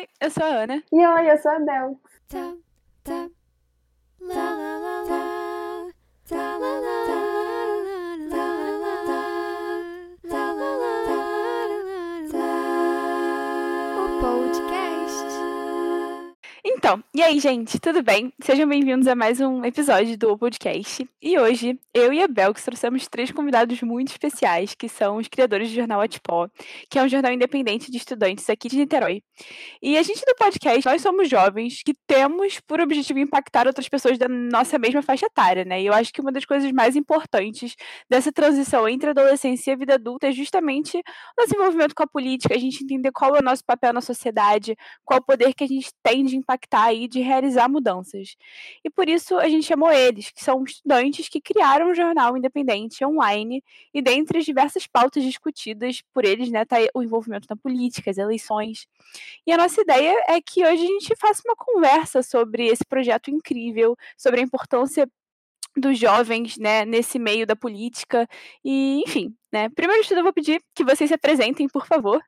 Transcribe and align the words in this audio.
Oi, 0.00 0.08
eu 0.18 0.30
sou 0.30 0.44
a 0.44 0.62
Ana. 0.62 0.82
E 0.90 1.06
oi, 1.06 1.30
eu 1.30 1.36
sou 1.42 1.50
a 1.50 1.58
Bel. 1.58 2.00
Tá, 2.26 2.54
tá, 3.04 3.28
lá, 4.18 4.34
lá, 4.34 4.69
Então, 16.82 17.04
e 17.14 17.22
aí, 17.22 17.38
gente, 17.38 17.78
tudo 17.78 18.02
bem? 18.02 18.32
Sejam 18.42 18.66
bem-vindos 18.66 19.06
a 19.06 19.14
mais 19.14 19.38
um 19.38 19.62
episódio 19.66 20.16
do 20.16 20.38
podcast. 20.38 21.06
E 21.20 21.38
hoje, 21.38 21.78
eu 21.92 22.10
e 22.10 22.22
a 22.22 22.26
Bel, 22.26 22.54
que 22.54 22.64
trouxemos 22.64 23.06
três 23.06 23.30
convidados 23.30 23.82
muito 23.82 24.08
especiais, 24.08 24.74
que 24.74 24.88
são 24.88 25.18
os 25.18 25.28
criadores 25.28 25.68
do 25.68 25.74
jornal 25.74 26.00
Atipó, 26.00 26.48
que 26.88 26.98
é 26.98 27.02
um 27.02 27.08
jornal 27.08 27.32
independente 27.34 27.90
de 27.90 27.98
estudantes 27.98 28.48
aqui 28.48 28.66
de 28.66 28.78
Niterói. 28.78 29.22
E 29.82 29.98
a 29.98 30.02
gente 30.02 30.24
do 30.24 30.34
podcast, 30.34 30.86
nós 30.86 31.02
somos 31.02 31.28
jovens 31.28 31.82
que 31.82 31.92
temos 32.06 32.60
por 32.60 32.80
objetivo 32.80 33.18
impactar 33.18 33.66
outras 33.66 33.86
pessoas 33.86 34.16
da 34.16 34.26
nossa 34.26 34.78
mesma 34.78 35.02
faixa 35.02 35.26
etária, 35.26 35.66
né? 35.66 35.82
E 35.82 35.86
eu 35.86 35.92
acho 35.92 36.10
que 36.10 36.22
uma 36.22 36.32
das 36.32 36.46
coisas 36.46 36.72
mais 36.72 36.96
importantes 36.96 37.76
dessa 38.08 38.32
transição 38.32 38.88
entre 38.88 39.10
adolescência 39.10 39.70
e 39.70 39.74
a 39.74 39.76
vida 39.76 39.94
adulta 39.96 40.28
é 40.28 40.32
justamente 40.32 40.96
o 40.96 41.42
nosso 41.42 41.54
envolvimento 41.54 41.94
com 41.94 42.04
a 42.04 42.06
política, 42.06 42.54
a 42.54 42.58
gente 42.58 42.82
entender 42.82 43.12
qual 43.12 43.36
é 43.36 43.40
o 43.40 43.44
nosso 43.44 43.62
papel 43.66 43.92
na 43.92 44.00
sociedade, 44.00 44.74
qual 45.04 45.20
o 45.20 45.22
poder 45.22 45.52
que 45.52 45.64
a 45.64 45.68
gente 45.68 45.90
tem 46.02 46.24
de 46.24 46.36
impactar 46.36 46.69
e 46.92 47.08
de 47.08 47.20
realizar 47.20 47.68
mudanças. 47.68 48.36
E 48.84 48.90
por 48.90 49.08
isso 49.08 49.36
a 49.38 49.48
gente 49.48 49.66
chamou 49.66 49.90
eles, 49.90 50.30
que 50.30 50.42
são 50.42 50.62
estudantes 50.64 51.28
que 51.28 51.40
criaram 51.40 51.90
um 51.90 51.94
jornal 51.94 52.36
independente 52.36 53.04
online, 53.04 53.62
e 53.92 54.00
dentre 54.00 54.38
as 54.38 54.44
diversas 54.44 54.86
pautas 54.86 55.22
discutidas 55.22 56.02
por 56.12 56.24
eles, 56.24 56.50
né, 56.50 56.64
tá 56.64 56.76
o 56.94 57.02
envolvimento 57.02 57.46
na 57.50 57.56
política, 57.56 58.10
as 58.10 58.18
eleições. 58.18 58.86
E 59.46 59.52
a 59.52 59.56
nossa 59.56 59.80
ideia 59.80 60.14
é 60.28 60.40
que 60.40 60.64
hoje 60.64 60.82
a 60.82 60.86
gente 60.86 61.16
faça 61.16 61.42
uma 61.44 61.56
conversa 61.56 62.22
sobre 62.22 62.66
esse 62.66 62.84
projeto 62.84 63.30
incrível, 63.30 63.96
sobre 64.16 64.40
a 64.40 64.42
importância 64.42 65.08
dos 65.76 65.98
jovens, 65.98 66.56
né, 66.58 66.84
nesse 66.84 67.18
meio 67.18 67.46
da 67.46 67.54
política 67.54 68.28
e, 68.64 69.02
enfim, 69.06 69.34
né. 69.52 69.68
Primeiro 69.70 70.02
de 70.02 70.08
tudo 70.08 70.18
eu 70.18 70.24
vou 70.24 70.32
pedir 70.32 70.60
que 70.74 70.84
vocês 70.84 71.08
se 71.08 71.14
apresentem, 71.14 71.68
por 71.68 71.86
favor. 71.86 72.22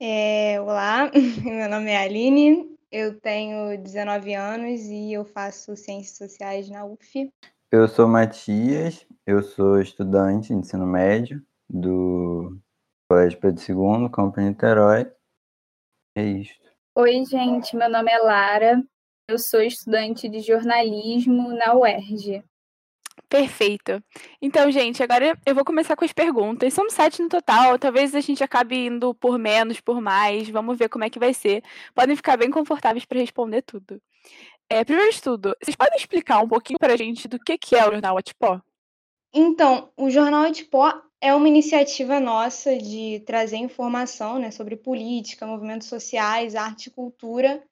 É, 0.00 0.60
olá, 0.60 1.10
meu 1.42 1.68
nome 1.68 1.90
é 1.90 1.96
Aline, 1.96 2.68
eu 2.94 3.20
tenho 3.20 3.76
19 3.82 4.34
anos 4.34 4.82
e 4.82 5.12
eu 5.12 5.24
faço 5.24 5.74
Ciências 5.74 6.16
Sociais 6.16 6.70
na 6.70 6.86
UF. 6.86 7.28
Eu 7.68 7.88
sou 7.88 8.06
Matias, 8.06 9.04
eu 9.26 9.42
sou 9.42 9.80
estudante 9.80 10.48
de 10.48 10.54
ensino 10.54 10.86
médio 10.86 11.44
do 11.68 12.56
Colégio 13.10 13.40
Pedro 13.40 13.60
II, 13.60 14.08
Campo 14.10 14.40
Niterói. 14.40 15.10
É 16.16 16.22
isto. 16.22 16.70
Oi, 16.94 17.24
gente, 17.24 17.74
meu 17.74 17.90
nome 17.90 18.12
é 18.12 18.18
Lara, 18.18 18.80
eu 19.28 19.40
sou 19.40 19.60
estudante 19.60 20.28
de 20.28 20.38
jornalismo 20.38 21.48
na 21.48 21.74
UERJ. 21.74 22.44
Perfeito. 23.28 24.02
Então, 24.40 24.70
gente, 24.70 25.02
agora 25.02 25.36
eu 25.44 25.54
vou 25.54 25.64
começar 25.64 25.96
com 25.96 26.04
as 26.04 26.12
perguntas. 26.12 26.72
São 26.72 26.88
sete 26.88 27.22
no 27.22 27.28
total, 27.28 27.78
talvez 27.78 28.14
a 28.14 28.20
gente 28.20 28.44
acabe 28.44 28.86
indo 28.86 29.14
por 29.14 29.38
menos, 29.38 29.80
por 29.80 30.00
mais. 30.00 30.48
Vamos 30.48 30.78
ver 30.78 30.88
como 30.88 31.04
é 31.04 31.10
que 31.10 31.18
vai 31.18 31.34
ser. 31.34 31.62
Podem 31.94 32.16
ficar 32.16 32.36
bem 32.36 32.50
confortáveis 32.50 33.04
para 33.04 33.18
responder 33.18 33.62
tudo. 33.62 34.00
É, 34.68 34.84
primeiro 34.84 35.12
de 35.12 35.20
tudo, 35.20 35.54
vocês 35.62 35.76
podem 35.76 35.96
explicar 35.96 36.40
um 36.40 36.48
pouquinho 36.48 36.78
para 36.78 36.94
a 36.94 36.96
gente 36.96 37.28
do 37.28 37.38
que, 37.38 37.58
que 37.58 37.76
é 37.76 37.86
o 37.86 37.92
Jornal 37.92 38.16
Atipó? 38.16 38.60
Então, 39.32 39.90
o 39.96 40.08
Jornal 40.08 40.44
Atipó 40.44 41.02
é 41.20 41.34
uma 41.34 41.48
iniciativa 41.48 42.20
nossa 42.20 42.76
de 42.76 43.22
trazer 43.26 43.56
informação 43.56 44.38
né, 44.38 44.50
sobre 44.50 44.76
política, 44.76 45.46
movimentos 45.46 45.88
sociais, 45.88 46.54
arte 46.54 46.86
e 46.86 46.90
cultura, 46.90 47.62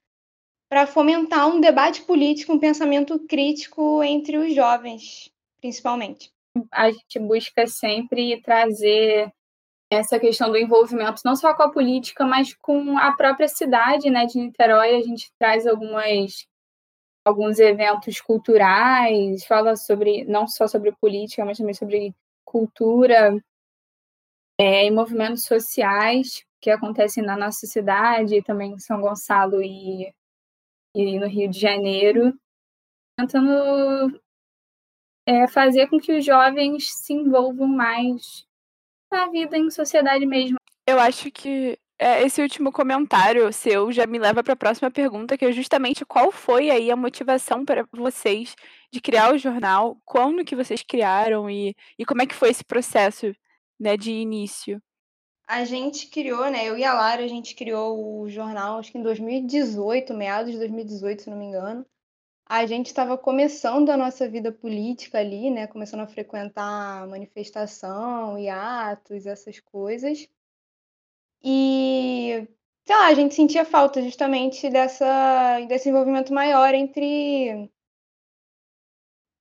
para 0.68 0.86
fomentar 0.86 1.48
um 1.48 1.60
debate 1.60 2.02
político, 2.02 2.52
um 2.52 2.58
pensamento 2.58 3.18
crítico 3.26 4.02
entre 4.02 4.38
os 4.38 4.54
jovens, 4.54 5.31
principalmente. 5.62 6.30
A 6.70 6.90
gente 6.90 7.18
busca 7.18 7.66
sempre 7.66 8.42
trazer 8.42 9.32
essa 9.90 10.18
questão 10.18 10.50
do 10.50 10.58
envolvimento 10.58 11.22
não 11.24 11.36
só 11.36 11.54
com 11.54 11.62
a 11.62 11.70
política, 11.70 12.26
mas 12.26 12.54
com 12.54 12.98
a 12.98 13.12
própria 13.12 13.48
cidade 13.48 14.10
né, 14.10 14.26
de 14.26 14.38
Niterói. 14.38 14.96
A 14.96 15.02
gente 15.02 15.32
traz 15.38 15.66
algumas 15.66 16.46
alguns 17.24 17.60
eventos 17.60 18.20
culturais, 18.20 19.44
fala 19.46 19.76
sobre 19.76 20.24
não 20.24 20.48
só 20.48 20.66
sobre 20.66 20.90
política, 21.00 21.44
mas 21.44 21.56
também 21.56 21.72
sobre 21.72 22.14
cultura 22.44 23.40
é, 24.58 24.86
e 24.86 24.90
movimentos 24.90 25.44
sociais 25.44 26.44
que 26.60 26.68
acontecem 26.70 27.22
na 27.22 27.36
nossa 27.36 27.66
cidade, 27.66 28.42
também 28.42 28.72
em 28.72 28.78
São 28.80 29.00
Gonçalo 29.00 29.62
e, 29.62 30.12
e 30.96 31.18
no 31.18 31.26
Rio 31.28 31.48
de 31.48 31.60
Janeiro, 31.60 32.34
tentando 33.16 34.20
é, 35.26 35.46
fazer 35.46 35.88
com 35.88 35.98
que 35.98 36.12
os 36.12 36.24
jovens 36.24 36.92
se 36.92 37.12
envolvam 37.12 37.66
mais 37.66 38.46
na 39.10 39.28
vida 39.28 39.56
em 39.56 39.70
sociedade 39.70 40.26
mesmo. 40.26 40.56
Eu 40.86 40.98
acho 40.98 41.30
que 41.30 41.78
é, 41.98 42.22
esse 42.24 42.42
último 42.42 42.72
comentário 42.72 43.52
seu 43.52 43.92
já 43.92 44.06
me 44.06 44.18
leva 44.18 44.42
para 44.42 44.54
a 44.54 44.56
próxima 44.56 44.90
pergunta, 44.90 45.38
que 45.38 45.44
é 45.44 45.52
justamente 45.52 46.04
qual 46.04 46.32
foi 46.32 46.70
aí 46.70 46.90
a 46.90 46.96
motivação 46.96 47.64
para 47.64 47.86
vocês 47.92 48.56
de 48.92 49.00
criar 49.00 49.32
o 49.32 49.38
jornal, 49.38 49.96
quando 50.04 50.44
que 50.44 50.56
vocês 50.56 50.82
criaram 50.82 51.48
e, 51.48 51.76
e 51.98 52.04
como 52.04 52.22
é 52.22 52.26
que 52.26 52.34
foi 52.34 52.50
esse 52.50 52.64
processo 52.64 53.32
né, 53.78 53.96
de 53.96 54.10
início? 54.10 54.82
A 55.46 55.64
gente 55.64 56.08
criou, 56.08 56.50
né? 56.50 56.66
Eu 56.66 56.78
e 56.78 56.84
a 56.84 56.94
Lara, 56.94 57.22
a 57.22 57.28
gente 57.28 57.54
criou 57.54 58.22
o 58.22 58.28
jornal, 58.28 58.78
acho 58.78 58.90
que 58.90 58.98
em 58.98 59.02
2018, 59.02 60.14
meados 60.14 60.52
de 60.52 60.58
2018, 60.58 61.22
se 61.22 61.30
não 61.30 61.36
me 61.36 61.44
engano. 61.44 61.86
A 62.54 62.66
gente 62.66 62.88
estava 62.88 63.16
começando 63.16 63.88
a 63.88 63.96
nossa 63.96 64.28
vida 64.28 64.52
política 64.52 65.18
ali, 65.18 65.50
né? 65.50 65.66
Começando 65.66 66.00
a 66.00 66.06
frequentar 66.06 67.08
manifestação 67.08 68.38
e 68.38 68.46
atos, 68.46 69.24
essas 69.24 69.58
coisas. 69.58 70.28
E, 71.42 72.46
sei 72.84 72.96
lá, 72.96 73.06
a 73.06 73.14
gente 73.14 73.34
sentia 73.34 73.64
falta 73.64 74.02
justamente 74.02 74.68
dessa, 74.68 75.60
desse 75.66 75.88
envolvimento 75.88 76.32
maior 76.34 76.74
entre 76.74 77.70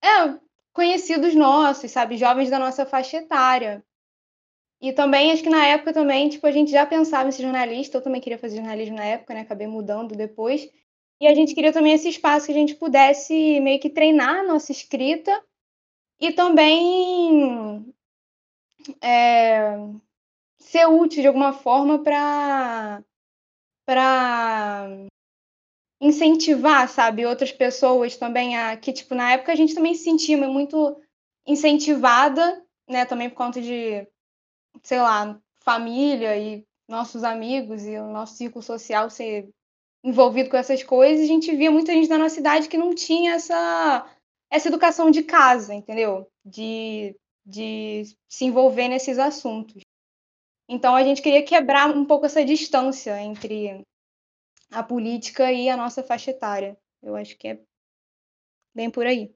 é, 0.02 0.40
conhecidos 0.72 1.34
nossos, 1.34 1.90
sabe? 1.90 2.16
Jovens 2.16 2.48
da 2.48 2.58
nossa 2.58 2.86
faixa 2.86 3.18
etária. 3.18 3.84
E 4.80 4.90
também, 4.90 5.32
acho 5.32 5.42
que 5.42 5.50
na 5.50 5.66
época 5.66 5.92
também, 5.92 6.30
tipo, 6.30 6.46
a 6.46 6.50
gente 6.50 6.70
já 6.70 6.86
pensava 6.86 7.28
em 7.28 7.32
ser 7.32 7.42
jornalista, 7.42 7.98
eu 7.98 8.02
também 8.02 8.22
queria 8.22 8.38
fazer 8.38 8.56
jornalismo 8.56 8.96
na 8.96 9.04
época, 9.04 9.34
né? 9.34 9.40
Acabei 9.42 9.66
mudando 9.66 10.16
depois. 10.16 10.66
E 11.22 11.26
a 11.28 11.34
gente 11.36 11.54
queria 11.54 11.72
também 11.72 11.92
esse 11.92 12.08
espaço 12.08 12.46
que 12.46 12.52
a 12.52 12.56
gente 12.56 12.74
pudesse 12.74 13.60
meio 13.60 13.78
que 13.78 13.88
treinar 13.88 14.40
a 14.40 14.42
nossa 14.42 14.72
escrita 14.72 15.30
e 16.20 16.32
também 16.32 17.94
é, 19.00 19.76
ser 20.58 20.86
útil 20.86 21.22
de 21.22 21.28
alguma 21.28 21.52
forma 21.52 22.02
para 22.02 23.04
para 23.86 24.88
incentivar, 26.00 26.88
sabe, 26.88 27.24
outras 27.24 27.52
pessoas 27.52 28.16
também 28.16 28.56
a 28.56 28.76
que 28.76 28.92
tipo 28.92 29.14
na 29.14 29.34
época 29.34 29.52
a 29.52 29.56
gente 29.56 29.76
também 29.76 29.94
se 29.94 30.02
sentia 30.02 30.36
muito 30.36 31.00
incentivada, 31.46 32.66
né, 32.88 33.04
também 33.04 33.30
por 33.30 33.36
conta 33.36 33.62
de 33.62 34.04
sei 34.82 34.98
lá, 34.98 35.40
família 35.60 36.36
e 36.36 36.66
nossos 36.88 37.22
amigos 37.22 37.86
e 37.86 37.96
o 37.96 38.08
nosso 38.08 38.34
círculo 38.34 38.60
social 38.60 39.08
ser 39.08 39.48
envolvido 40.04 40.50
com 40.50 40.56
essas 40.56 40.82
coisas, 40.82 41.24
a 41.24 41.28
gente 41.28 41.54
via 41.54 41.70
muita 41.70 41.92
gente 41.92 42.08
da 42.08 42.18
nossa 42.18 42.34
cidade 42.34 42.68
que 42.68 42.76
não 42.76 42.94
tinha 42.94 43.34
essa 43.34 44.06
essa 44.50 44.68
educação 44.68 45.10
de 45.10 45.22
casa, 45.22 45.72
entendeu? 45.72 46.28
De, 46.44 47.16
de 47.46 48.02
se 48.28 48.44
envolver 48.44 48.86
nesses 48.86 49.18
assuntos. 49.18 49.80
Então 50.68 50.94
a 50.94 51.02
gente 51.02 51.22
queria 51.22 51.42
quebrar 51.42 51.88
um 51.90 52.04
pouco 52.04 52.26
essa 52.26 52.44
distância 52.44 53.18
entre 53.18 53.82
a 54.70 54.82
política 54.82 55.50
e 55.50 55.70
a 55.70 55.76
nossa 55.76 56.02
faixa 56.02 56.32
etária. 56.32 56.76
Eu 57.02 57.16
acho 57.16 57.36
que 57.38 57.48
é 57.48 57.60
bem 58.74 58.90
por 58.90 59.06
aí. 59.06 59.34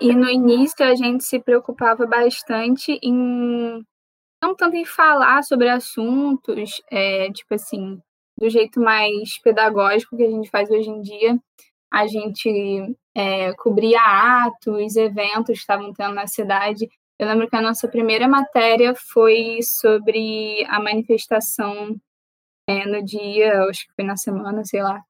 E 0.00 0.12
no 0.12 0.28
início 0.28 0.84
a 0.84 0.94
gente 0.96 1.22
se 1.22 1.38
preocupava 1.38 2.04
bastante 2.06 2.98
em 3.02 3.84
não 4.42 4.56
tanto 4.56 4.74
em 4.74 4.84
falar 4.84 5.44
sobre 5.44 5.68
assuntos, 5.68 6.82
é, 6.90 7.30
tipo 7.30 7.54
assim, 7.54 8.02
do 8.42 8.50
jeito 8.50 8.80
mais 8.80 9.38
pedagógico 9.38 10.16
que 10.16 10.24
a 10.24 10.30
gente 10.30 10.50
faz 10.50 10.70
hoje 10.70 10.90
em 10.90 11.00
dia. 11.00 11.38
A 11.90 12.06
gente 12.06 12.96
é, 13.14 13.52
cobria 13.54 14.00
atos, 14.00 14.96
eventos 14.96 15.54
que 15.54 15.60
estavam 15.60 15.92
tendo 15.92 16.14
na 16.14 16.26
cidade 16.26 16.88
eu 17.22 17.28
lembro 17.28 17.48
que 17.48 17.54
a 17.54 17.62
nossa 17.62 17.86
primeira 17.86 18.26
matéria 18.26 18.96
foi 18.96 19.60
sobre 19.62 20.64
a 20.68 20.80
manifestação 20.80 21.96
é, 22.66 22.84
no 22.84 23.00
dia, 23.00 23.62
acho 23.66 23.86
que 23.86 23.94
foi 23.94 24.04
na 24.04 24.16
semana, 24.16 24.64
sei 24.64 24.82
lá, 24.82 25.00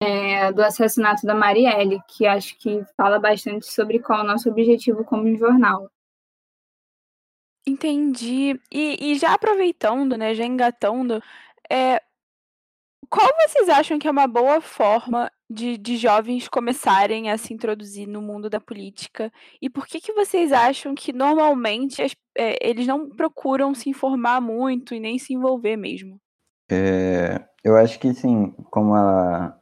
é, 0.00 0.50
do 0.50 0.62
assassinato 0.62 1.26
da 1.26 1.34
Marielle, 1.34 2.00
que 2.08 2.26
acho 2.26 2.58
que 2.58 2.82
fala 2.96 3.18
bastante 3.18 3.66
sobre 3.66 3.98
qual 3.98 4.20
é 4.20 4.22
o 4.22 4.26
nosso 4.26 4.48
objetivo 4.48 5.04
como 5.04 5.36
jornal. 5.36 5.90
Entendi. 7.66 8.58
E, 8.72 9.12
e 9.12 9.18
já 9.18 9.34
aproveitando, 9.34 10.16
né, 10.16 10.34
já 10.34 10.46
engatando, 10.46 11.22
é, 11.70 12.02
qual 13.08 13.28
vocês 13.46 13.68
acham 13.68 13.98
que 13.98 14.06
é 14.06 14.10
uma 14.10 14.26
boa 14.26 14.60
forma 14.60 15.30
de, 15.48 15.76
de 15.78 15.96
jovens 15.96 16.48
começarem 16.48 17.30
a 17.30 17.38
se 17.38 17.52
introduzir 17.52 18.06
no 18.06 18.22
mundo 18.22 18.48
da 18.50 18.60
política? 18.60 19.32
E 19.60 19.68
por 19.70 19.86
que, 19.86 20.00
que 20.00 20.12
vocês 20.12 20.52
acham 20.52 20.94
que 20.94 21.12
normalmente 21.12 22.02
as- 22.02 22.16
é, 22.36 22.56
eles 22.68 22.86
não 22.86 23.08
procuram 23.10 23.74
se 23.74 23.88
informar 23.90 24.40
muito 24.40 24.94
e 24.94 25.00
nem 25.00 25.18
se 25.18 25.32
envolver 25.34 25.76
mesmo? 25.76 26.20
É, 26.70 27.44
eu 27.62 27.76
acho 27.76 27.98
que 27.98 28.12
sim, 28.14 28.52
como 28.70 28.94
a 28.94 29.56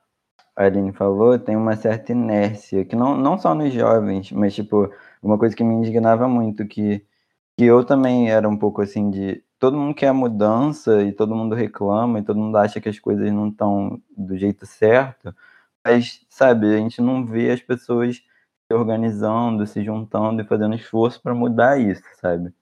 Aline 0.56 0.93
falou, 0.93 1.39
tem 1.39 1.56
uma 1.56 1.77
certa 1.77 2.12
inércia, 2.12 2.85
que 2.85 2.94
não, 2.94 3.17
não 3.17 3.39
só 3.39 3.55
nos 3.55 3.73
jovens, 3.73 4.31
mas 4.33 4.55
tipo, 4.55 4.91
uma 5.23 5.39
coisa 5.39 5.56
que 5.56 5.65
me 5.65 5.75
indignava 5.75 6.29
muito, 6.29 6.67
que, 6.67 7.05
que 7.56 7.65
eu 7.65 7.85
também 7.85 8.31
era 8.31 8.49
um 8.49 8.56
pouco 8.56 8.83
assim 8.83 9.11
de. 9.11 9.43
Todo 9.62 9.79
mundo 9.79 9.94
quer 9.94 10.12
mudança 10.12 11.03
e 11.05 11.12
todo 11.12 11.37
mundo 11.37 11.55
reclama 11.55 12.19
e 12.19 12.25
todo 12.25 12.37
mundo 12.37 12.56
acha 12.59 12.81
que 12.81 12.88
as 12.88 12.99
coisas 12.99 13.32
não 13.32 13.47
estão 13.49 14.03
do 14.17 14.37
jeito 14.37 14.67
certo, 14.67 15.32
mas, 15.87 16.26
sabe, 16.29 16.75
a 16.75 16.79
gente 16.79 17.00
não 17.00 17.25
vê 17.25 17.53
as 17.53 17.61
pessoas 17.62 18.17
se 18.17 18.75
organizando, 18.75 19.64
se 19.64 19.85
juntando 19.85 20.43
e 20.43 20.44
fazendo 20.44 20.75
esforço 20.75 21.23
para 21.23 21.32
mudar 21.32 21.79
isso, 21.79 22.03
sabe? 22.20 22.53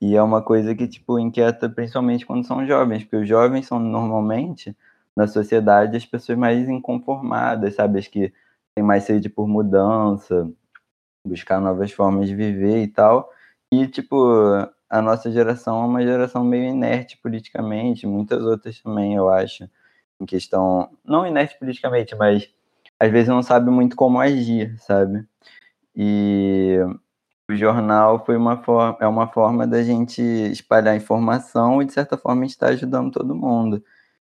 E 0.00 0.16
é 0.16 0.22
uma 0.22 0.42
coisa 0.42 0.74
que, 0.74 0.88
tipo, 0.88 1.18
inquieta 1.18 1.68
principalmente 1.70 2.26
quando 2.26 2.46
são 2.46 2.66
jovens, 2.66 3.04
porque 3.04 3.16
os 3.16 3.28
jovens 3.28 3.66
são 3.66 3.78
normalmente, 3.80 4.76
na 5.16 5.26
sociedade, 5.28 5.96
as 5.96 6.06
pessoas 6.06 6.38
mais 6.38 6.68
inconformadas, 6.68 7.76
sabe? 7.76 8.00
As 8.00 8.08
que 8.08 8.32
têm 8.74 8.84
mais 8.84 9.04
sede 9.04 9.28
por 9.30 9.48
mudança, 9.48 10.50
buscar 11.26 11.60
novas 11.60 11.92
formas 11.92 12.28
de 12.28 12.34
viver 12.36 12.82
e 12.82 12.88
tal. 12.88 13.30
E, 13.72 13.86
tipo, 13.88 14.16
a 14.94 15.02
nossa 15.02 15.28
geração 15.32 15.82
é 15.82 15.86
uma 15.86 16.02
geração 16.04 16.44
meio 16.44 16.66
inerte 16.66 17.18
politicamente, 17.18 18.06
muitas 18.06 18.40
outras 18.44 18.80
também, 18.80 19.14
eu 19.16 19.28
acho, 19.28 19.68
em 20.20 20.24
questão, 20.24 20.88
não 21.04 21.26
inerte 21.26 21.58
politicamente, 21.58 22.14
mas 22.14 22.48
às 23.00 23.10
vezes 23.10 23.28
não 23.28 23.42
sabe 23.42 23.70
muito 23.70 23.96
como 23.96 24.20
agir, 24.20 24.78
sabe? 24.78 25.26
E 25.96 26.78
o 27.50 27.56
jornal 27.56 28.24
foi 28.24 28.36
uma 28.36 28.62
forma, 28.62 28.96
é 29.00 29.06
uma 29.08 29.26
forma 29.26 29.66
da 29.66 29.82
gente 29.82 30.22
espalhar 30.22 30.96
informação 30.96 31.82
e, 31.82 31.86
de 31.86 31.92
certa 31.92 32.16
forma, 32.16 32.46
está 32.46 32.68
ajudando 32.68 33.10
todo 33.10 33.34
mundo. 33.34 33.82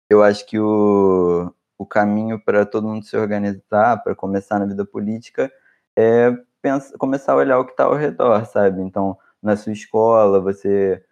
Eu 0.09 0.21
acho 0.21 0.45
que 0.45 0.59
o, 0.59 1.49
o 1.77 1.85
caminho 1.85 2.43
para 2.43 2.65
todo 2.65 2.87
mundo 2.89 3.05
se 3.05 3.15
organizar, 3.15 4.03
para 4.03 4.13
começar 4.15 4.59
na 4.59 4.65
vida 4.65 4.85
política, 4.85 5.49
é 5.97 6.31
pensa, 6.61 6.97
começar 6.97 7.33
a 7.33 7.37
olhar 7.37 7.59
o 7.59 7.65
que 7.65 7.71
está 7.71 7.85
ao 7.85 7.95
redor, 7.95 8.45
sabe? 8.45 8.81
Então, 8.81 9.17
na 9.47 9.57
sua 9.57 9.73
escola, 9.73 10.39
você, 10.39 11.03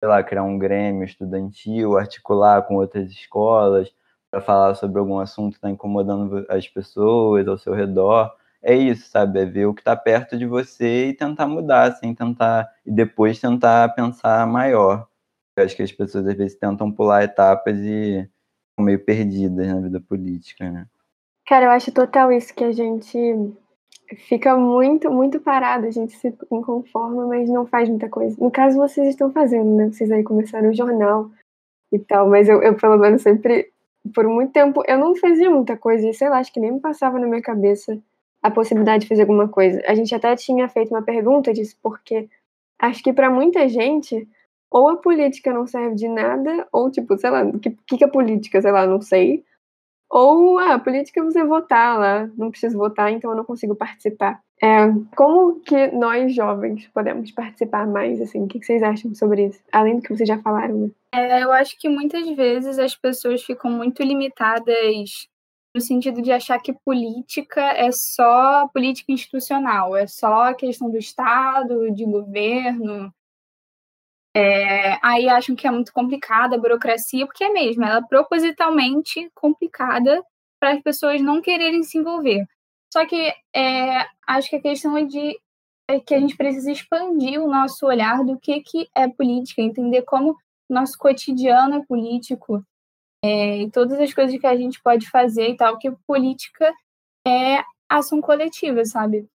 sei 0.00 0.08
lá, 0.08 0.22
criar 0.22 0.42
um 0.44 0.58
grêmio 0.58 1.04
estudantil, 1.04 1.96
articular 1.96 2.62
com 2.62 2.76
outras 2.76 3.10
escolas 3.10 3.92
para 4.30 4.40
falar 4.40 4.74
sobre 4.74 4.98
algum 4.98 5.18
assunto 5.18 5.52
que 5.52 5.58
está 5.58 5.70
incomodando 5.70 6.44
as 6.48 6.68
pessoas 6.68 7.48
ao 7.48 7.56
seu 7.56 7.72
redor 7.74 8.30
é 8.62 8.74
isso, 8.74 9.08
sabe? 9.10 9.40
É 9.40 9.44
ver 9.44 9.66
o 9.66 9.74
que 9.74 9.80
está 9.80 9.96
perto 9.96 10.36
de 10.36 10.46
você 10.46 11.08
e 11.08 11.14
tentar 11.14 11.46
mudar, 11.46 11.92
sem 11.96 12.14
tentar. 12.14 12.68
E 12.84 12.90
depois 12.90 13.40
tentar 13.40 13.94
pensar 13.94 14.46
maior. 14.46 15.06
Eu 15.56 15.64
acho 15.64 15.76
que 15.76 15.82
as 15.82 15.92
pessoas 15.92 16.26
às 16.26 16.34
vezes 16.34 16.58
tentam 16.58 16.90
pular 16.90 17.22
etapas 17.22 17.76
e 17.78 18.28
ficam 18.70 18.84
meio 18.84 19.04
perdidas 19.04 19.66
na 19.66 19.80
vida 19.80 20.00
política, 20.00 20.70
né? 20.70 20.86
Cara, 21.46 21.66
eu 21.66 21.70
acho 21.70 21.92
total 21.92 22.30
isso 22.30 22.54
que 22.54 22.64
a 22.64 22.72
gente 22.72 23.18
fica 24.16 24.56
muito, 24.56 25.10
muito 25.10 25.40
parado, 25.40 25.86
a 25.86 25.90
gente 25.90 26.16
se 26.16 26.34
inconforma, 26.50 27.26
mas 27.26 27.48
não 27.48 27.66
faz 27.66 27.88
muita 27.88 28.08
coisa. 28.08 28.36
No 28.38 28.50
caso, 28.50 28.76
vocês 28.76 29.08
estão 29.08 29.30
fazendo, 29.30 29.76
né? 29.76 29.90
Vocês 29.90 30.10
aí 30.10 30.22
começaram 30.22 30.70
o 30.70 30.74
jornal 30.74 31.30
e 31.92 31.98
tal, 31.98 32.28
mas 32.28 32.48
eu, 32.48 32.62
eu 32.62 32.74
pelo 32.74 32.96
menos 32.96 33.22
sempre, 33.22 33.70
por 34.14 34.26
muito 34.26 34.52
tempo, 34.52 34.82
eu 34.86 34.98
não 34.98 35.16
fazia 35.16 35.50
muita 35.50 35.76
coisa, 35.76 36.08
e 36.08 36.14
sei 36.14 36.28
lá, 36.28 36.38
acho 36.38 36.52
que 36.52 36.60
nem 36.60 36.72
me 36.72 36.80
passava 36.80 37.18
na 37.18 37.26
minha 37.26 37.42
cabeça 37.42 37.98
a 38.42 38.50
possibilidade 38.50 39.02
de 39.02 39.08
fazer 39.08 39.22
alguma 39.22 39.48
coisa. 39.48 39.82
A 39.86 39.94
gente 39.94 40.14
até 40.14 40.34
tinha 40.36 40.68
feito 40.68 40.90
uma 40.90 41.02
pergunta 41.02 41.52
disso, 41.52 41.76
porque 41.82 42.28
acho 42.78 43.02
que 43.02 43.12
para 43.12 43.30
muita 43.30 43.68
gente, 43.68 44.28
ou 44.70 44.88
a 44.88 44.96
política 44.96 45.52
não 45.52 45.66
serve 45.66 45.94
de 45.96 46.08
nada, 46.08 46.66
ou 46.72 46.90
tipo, 46.90 47.16
sei 47.18 47.30
lá, 47.30 47.42
o 47.42 47.58
que, 47.58 47.70
que 47.70 48.04
é 48.04 48.08
política? 48.08 48.60
Sei 48.60 48.70
lá, 48.70 48.86
não 48.86 49.00
sei. 49.00 49.44
Ou 50.10 50.58
ah, 50.58 50.74
a 50.74 50.78
política 50.78 51.20
é 51.20 51.24
você 51.24 51.44
votar 51.44 51.98
lá, 51.98 52.30
não 52.36 52.50
preciso 52.50 52.78
votar, 52.78 53.12
então 53.12 53.30
eu 53.30 53.36
não 53.36 53.44
consigo 53.44 53.74
participar. 53.74 54.40
É, 54.60 54.88
como 55.14 55.60
que 55.60 55.88
nós 55.88 56.34
jovens 56.34 56.88
podemos 56.88 57.30
participar 57.30 57.86
mais? 57.86 58.20
Assim, 58.20 58.42
o 58.42 58.48
que 58.48 58.62
vocês 58.62 58.82
acham 58.82 59.14
sobre 59.14 59.46
isso? 59.46 59.60
Além 59.70 59.96
do 59.96 60.02
que 60.02 60.14
vocês 60.14 60.28
já 60.28 60.38
falaram, 60.38 60.74
né? 60.76 60.90
É, 61.14 61.42
eu 61.42 61.52
acho 61.52 61.78
que 61.78 61.88
muitas 61.88 62.28
vezes 62.30 62.78
as 62.78 62.96
pessoas 62.96 63.42
ficam 63.42 63.70
muito 63.70 64.02
limitadas 64.02 65.28
no 65.74 65.80
sentido 65.80 66.20
de 66.20 66.32
achar 66.32 66.58
que 66.58 66.72
política 66.72 67.60
é 67.60 67.90
só 67.92 68.66
política 68.68 69.12
institucional, 69.12 69.96
é 69.96 70.06
só 70.06 70.52
questão 70.54 70.90
do 70.90 70.98
Estado, 70.98 71.90
de 71.92 72.04
governo. 72.04 73.12
É, 74.38 74.96
aí 75.02 75.28
acham 75.28 75.56
que 75.56 75.66
é 75.66 75.70
muito 75.70 75.92
complicada 75.92 76.54
a 76.54 76.58
burocracia, 76.58 77.26
porque 77.26 77.42
é 77.42 77.48
mesmo, 77.48 77.84
ela 77.84 77.98
é 77.98 78.06
propositalmente 78.08 79.28
complicada 79.34 80.24
para 80.60 80.74
as 80.74 80.80
pessoas 80.80 81.20
não 81.20 81.42
quererem 81.42 81.82
se 81.82 81.98
envolver. 81.98 82.46
Só 82.92 83.04
que 83.04 83.34
é, 83.52 84.06
acho 84.28 84.48
que 84.48 84.56
a 84.56 84.62
questão 84.62 84.96
é 84.96 85.04
de 85.04 85.36
é 85.90 85.98
que 85.98 86.14
a 86.14 86.20
gente 86.20 86.36
precisa 86.36 86.70
expandir 86.70 87.42
o 87.42 87.48
nosso 87.48 87.84
olhar 87.84 88.24
do 88.24 88.38
que, 88.38 88.60
que 88.60 88.88
é 88.94 89.08
política, 89.08 89.60
entender 89.60 90.02
como 90.02 90.36
nosso 90.70 90.96
cotidiano 90.96 91.76
é 91.76 91.84
político, 91.84 92.62
é, 93.24 93.62
e 93.62 93.70
todas 93.72 93.98
as 93.98 94.14
coisas 94.14 94.38
que 94.38 94.46
a 94.46 94.56
gente 94.56 94.80
pode 94.80 95.10
fazer 95.10 95.48
e 95.48 95.56
tal, 95.56 95.78
que 95.78 95.90
política 96.06 96.72
é 97.26 97.64
ação 97.88 98.20
coletiva, 98.20 98.84
sabe? 98.84 99.26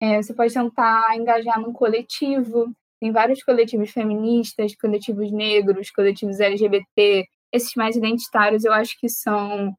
É, 0.00 0.20
você 0.20 0.34
pode 0.34 0.52
tentar 0.52 1.16
engajar 1.16 1.60
num 1.60 1.72
coletivo, 1.72 2.74
tem 3.00 3.12
vários 3.12 3.42
coletivos 3.42 3.90
feministas, 3.90 4.74
coletivos 4.76 5.30
negros, 5.30 5.90
coletivos 5.90 6.40
LGBT, 6.40 7.26
esses 7.52 7.74
mais 7.74 7.96
identitários 7.96 8.64
eu 8.64 8.72
acho 8.72 8.98
que 8.98 9.08
são 9.08 9.74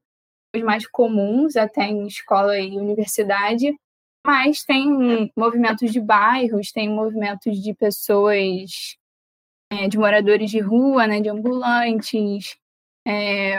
os 0.54 0.62
mais 0.62 0.86
comuns 0.86 1.56
até 1.56 1.84
em 1.84 2.06
escola 2.06 2.58
e 2.58 2.76
universidade, 2.76 3.72
mas 4.26 4.64
tem 4.64 5.30
movimentos 5.36 5.92
de 5.92 6.00
bairros, 6.00 6.72
tem 6.72 6.88
movimentos 6.88 7.62
de 7.62 7.74
pessoas, 7.74 8.96
é, 9.70 9.88
de 9.88 9.98
moradores 9.98 10.50
de 10.50 10.58
rua, 10.60 11.06
né, 11.06 11.20
de 11.20 11.28
ambulantes, 11.28 12.56
é, 13.06 13.56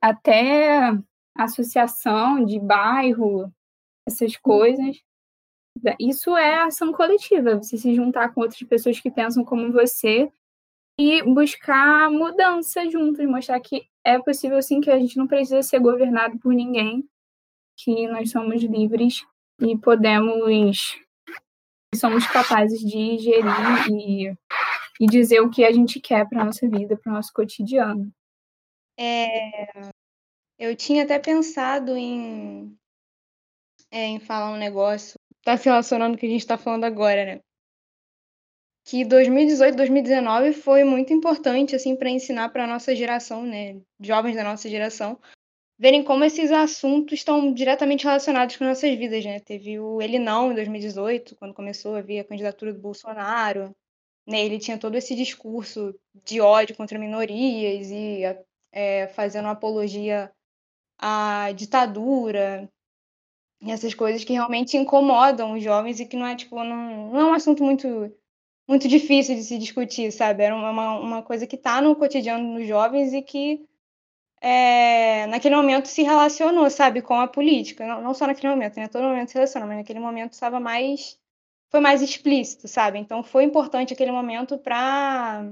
até 0.00 0.92
associação 1.36 2.44
de 2.44 2.58
bairro, 2.58 3.52
essas 4.06 4.36
coisas. 4.36 4.96
Isso 5.98 6.36
é 6.36 6.60
ação 6.60 6.92
coletiva, 6.92 7.56
você 7.56 7.76
se 7.76 7.94
juntar 7.94 8.34
com 8.34 8.40
outras 8.40 8.62
pessoas 8.62 9.00
que 9.00 9.10
pensam 9.10 9.44
como 9.44 9.72
você 9.72 10.30
e 10.98 11.22
buscar 11.22 12.10
mudança 12.10 12.88
juntos, 12.90 13.24
mostrar 13.26 13.60
que 13.60 13.88
é 14.04 14.18
possível 14.18 14.60
sim, 14.60 14.80
que 14.80 14.90
a 14.90 14.98
gente 14.98 15.16
não 15.16 15.26
precisa 15.26 15.62
ser 15.62 15.78
governado 15.78 16.38
por 16.38 16.52
ninguém, 16.52 17.08
que 17.76 18.08
nós 18.08 18.30
somos 18.30 18.62
livres 18.62 19.24
e 19.60 19.76
podemos, 19.78 20.96
somos 21.94 22.26
capazes 22.26 22.80
de 22.80 23.18
gerir 23.18 23.88
e, 23.90 24.36
e 25.00 25.06
dizer 25.06 25.40
o 25.40 25.50
que 25.50 25.64
a 25.64 25.72
gente 25.72 26.00
quer 26.00 26.28
para 26.28 26.44
nossa 26.44 26.68
vida, 26.68 26.96
para 26.96 27.10
o 27.10 27.14
nosso 27.14 27.32
cotidiano. 27.32 28.12
É, 28.98 29.92
eu 30.58 30.74
tinha 30.74 31.04
até 31.04 31.18
pensado 31.20 31.96
em, 31.96 32.76
é, 33.92 34.06
em 34.06 34.18
falar 34.18 34.52
um 34.52 34.58
negócio, 34.58 35.17
tá 35.48 35.56
se 35.56 35.64
relacionando 35.64 36.12
com 36.12 36.16
o 36.16 36.20
que 36.20 36.26
a 36.26 36.28
gente 36.28 36.40
está 36.40 36.58
falando 36.58 36.84
agora, 36.84 37.24
né? 37.24 37.40
Que 38.84 39.02
2018, 39.04 39.76
2019 39.76 40.52
foi 40.52 40.84
muito 40.84 41.12
importante 41.12 41.74
assim 41.74 41.96
para 41.96 42.10
ensinar 42.10 42.50
para 42.50 42.66
nossa 42.66 42.94
geração, 42.94 43.44
né, 43.44 43.80
jovens 43.98 44.36
da 44.36 44.44
nossa 44.44 44.68
geração, 44.68 45.18
verem 45.78 46.02
como 46.04 46.24
esses 46.24 46.50
assuntos 46.50 47.14
estão 47.14 47.52
diretamente 47.52 48.04
relacionados 48.04 48.56
com 48.56 48.64
nossas 48.64 48.94
vidas, 48.94 49.24
né? 49.24 49.40
Teve 49.40 49.78
o 49.78 50.02
Ele 50.02 50.18
Não 50.18 50.52
em 50.52 50.54
2018, 50.54 51.36
quando 51.36 51.54
começou 51.54 51.96
a 51.96 52.02
vir 52.02 52.20
a 52.20 52.24
candidatura 52.24 52.72
do 52.74 52.80
Bolsonaro, 52.80 53.74
né? 54.26 54.44
Ele 54.44 54.58
tinha 54.58 54.76
todo 54.76 54.96
esse 54.96 55.14
discurso 55.14 55.94
de 56.26 56.42
ódio 56.42 56.76
contra 56.76 56.98
minorias 56.98 57.90
e 57.90 58.22
é, 58.70 59.06
fazendo 59.08 59.48
apologia 59.48 60.30
à 60.98 61.52
ditadura, 61.52 62.68
essas 63.66 63.94
coisas 63.94 64.24
que 64.24 64.32
realmente 64.32 64.76
incomodam 64.76 65.52
os 65.54 65.62
jovens 65.62 66.00
e 66.00 66.06
que 66.06 66.16
não 66.16 66.26
é 66.26 66.36
tipo 66.36 66.56
não, 66.62 67.10
não 67.10 67.20
é 67.20 67.24
um 67.26 67.34
assunto 67.34 67.64
muito 67.64 68.12
muito 68.68 68.86
difícil 68.86 69.34
de 69.34 69.42
se 69.42 69.58
discutir, 69.58 70.12
sabe? 70.12 70.42
Era 70.42 70.54
uma, 70.54 70.98
uma 70.98 71.22
coisa 71.22 71.46
que 71.46 71.56
está 71.56 71.80
no 71.80 71.96
cotidiano 71.96 72.58
dos 72.58 72.68
jovens 72.68 73.14
e 73.14 73.22
que 73.22 73.66
é, 74.40 75.26
naquele 75.26 75.56
momento 75.56 75.88
se 75.88 76.02
relacionou, 76.02 76.68
sabe, 76.70 77.02
com 77.02 77.14
a 77.18 77.26
política. 77.26 77.86
Não, 77.86 78.02
não 78.02 78.14
só 78.14 78.26
naquele 78.26 78.52
momento, 78.52 78.76
né? 78.78 78.88
Todo 78.88 79.04
momento 79.04 79.28
se 79.30 79.34
relaciona, 79.34 79.66
mas 79.66 79.78
naquele 79.78 80.00
momento 80.00 80.34
estava 80.34 80.60
mais. 80.60 81.18
Foi 81.70 81.80
mais 81.80 82.02
explícito, 82.02 82.68
sabe? 82.68 82.98
Então 82.98 83.22
foi 83.22 83.44
importante 83.44 83.92
aquele 83.92 84.12
momento 84.12 84.58
para 84.58 85.50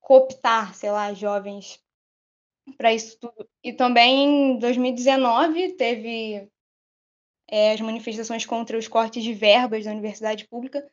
cooptar, 0.00 0.74
sei 0.74 0.90
lá, 0.90 1.12
jovens 1.14 1.80
para 2.76 2.92
isso 2.92 3.18
tudo. 3.18 3.48
E 3.62 3.72
também 3.72 4.54
em 4.54 4.58
2019 4.58 5.74
teve 5.74 6.48
é, 7.52 7.72
as 7.72 7.80
manifestações 7.82 8.46
contra 8.46 8.78
os 8.78 8.88
cortes 8.88 9.22
de 9.22 9.34
verbas 9.34 9.84
da 9.84 9.90
universidade 9.90 10.48
pública 10.48 10.88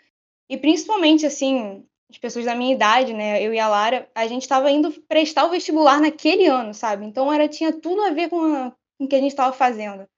e 0.49 0.57
principalmente 0.57 1.25
assim 1.25 1.87
as 2.11 2.17
pessoas 2.17 2.43
da 2.43 2.55
minha 2.55 2.73
idade, 2.73 3.13
né, 3.13 3.41
eu 3.41 3.53
e 3.53 3.59
a 3.59 3.69
Lara, 3.69 4.09
a 4.15 4.27
gente 4.27 4.41
estava 4.41 4.69
indo 4.69 4.91
prestar 5.03 5.45
o 5.45 5.51
vestibular 5.51 6.01
naquele 6.01 6.47
ano, 6.47 6.73
sabe? 6.73 7.05
Então 7.05 7.31
era 7.31 7.47
tinha 7.47 7.71
tudo 7.71 8.01
a 8.01 8.09
ver 8.09 8.29
com, 8.29 8.43
a, 8.43 8.71
com 8.97 9.05
o 9.05 9.07
que 9.07 9.15
a 9.15 9.19
gente 9.19 9.29
estava 9.29 9.53
fazendo. 9.53 10.09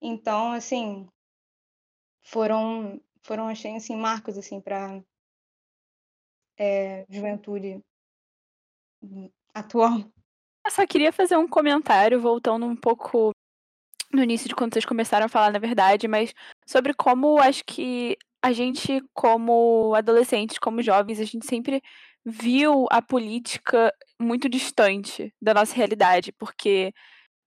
Então, 0.00 0.52
assim, 0.52 1.06
foram 2.22 3.00
foram 3.20 3.46
achei 3.46 3.76
assim 3.76 3.94
marcos 3.94 4.36
assim 4.36 4.60
para 4.60 5.00
é, 6.58 7.04
juventude 7.08 7.80
atual. 9.54 9.98
Eu 10.64 10.70
só 10.70 10.84
queria 10.86 11.12
fazer 11.12 11.36
um 11.36 11.46
comentário, 11.46 12.20
voltando 12.20 12.66
um 12.66 12.74
pouco 12.74 13.32
no 14.12 14.22
início 14.22 14.48
de 14.48 14.54
quando 14.54 14.74
vocês 14.74 14.84
começaram 14.84 15.26
a 15.26 15.28
falar, 15.28 15.50
na 15.52 15.58
verdade, 15.58 16.06
mas 16.06 16.34
sobre 16.66 16.94
como 16.94 17.38
acho 17.40 17.64
que 17.64 18.16
a 18.42 18.52
gente, 18.52 19.02
como 19.14 19.94
adolescentes, 19.94 20.58
como 20.58 20.82
jovens, 20.82 21.20
a 21.20 21.24
gente 21.24 21.46
sempre 21.46 21.82
viu 22.24 22.86
a 22.90 23.00
política 23.00 23.92
muito 24.20 24.48
distante 24.48 25.32
da 25.40 25.54
nossa 25.54 25.74
realidade, 25.74 26.32
porque 26.32 26.92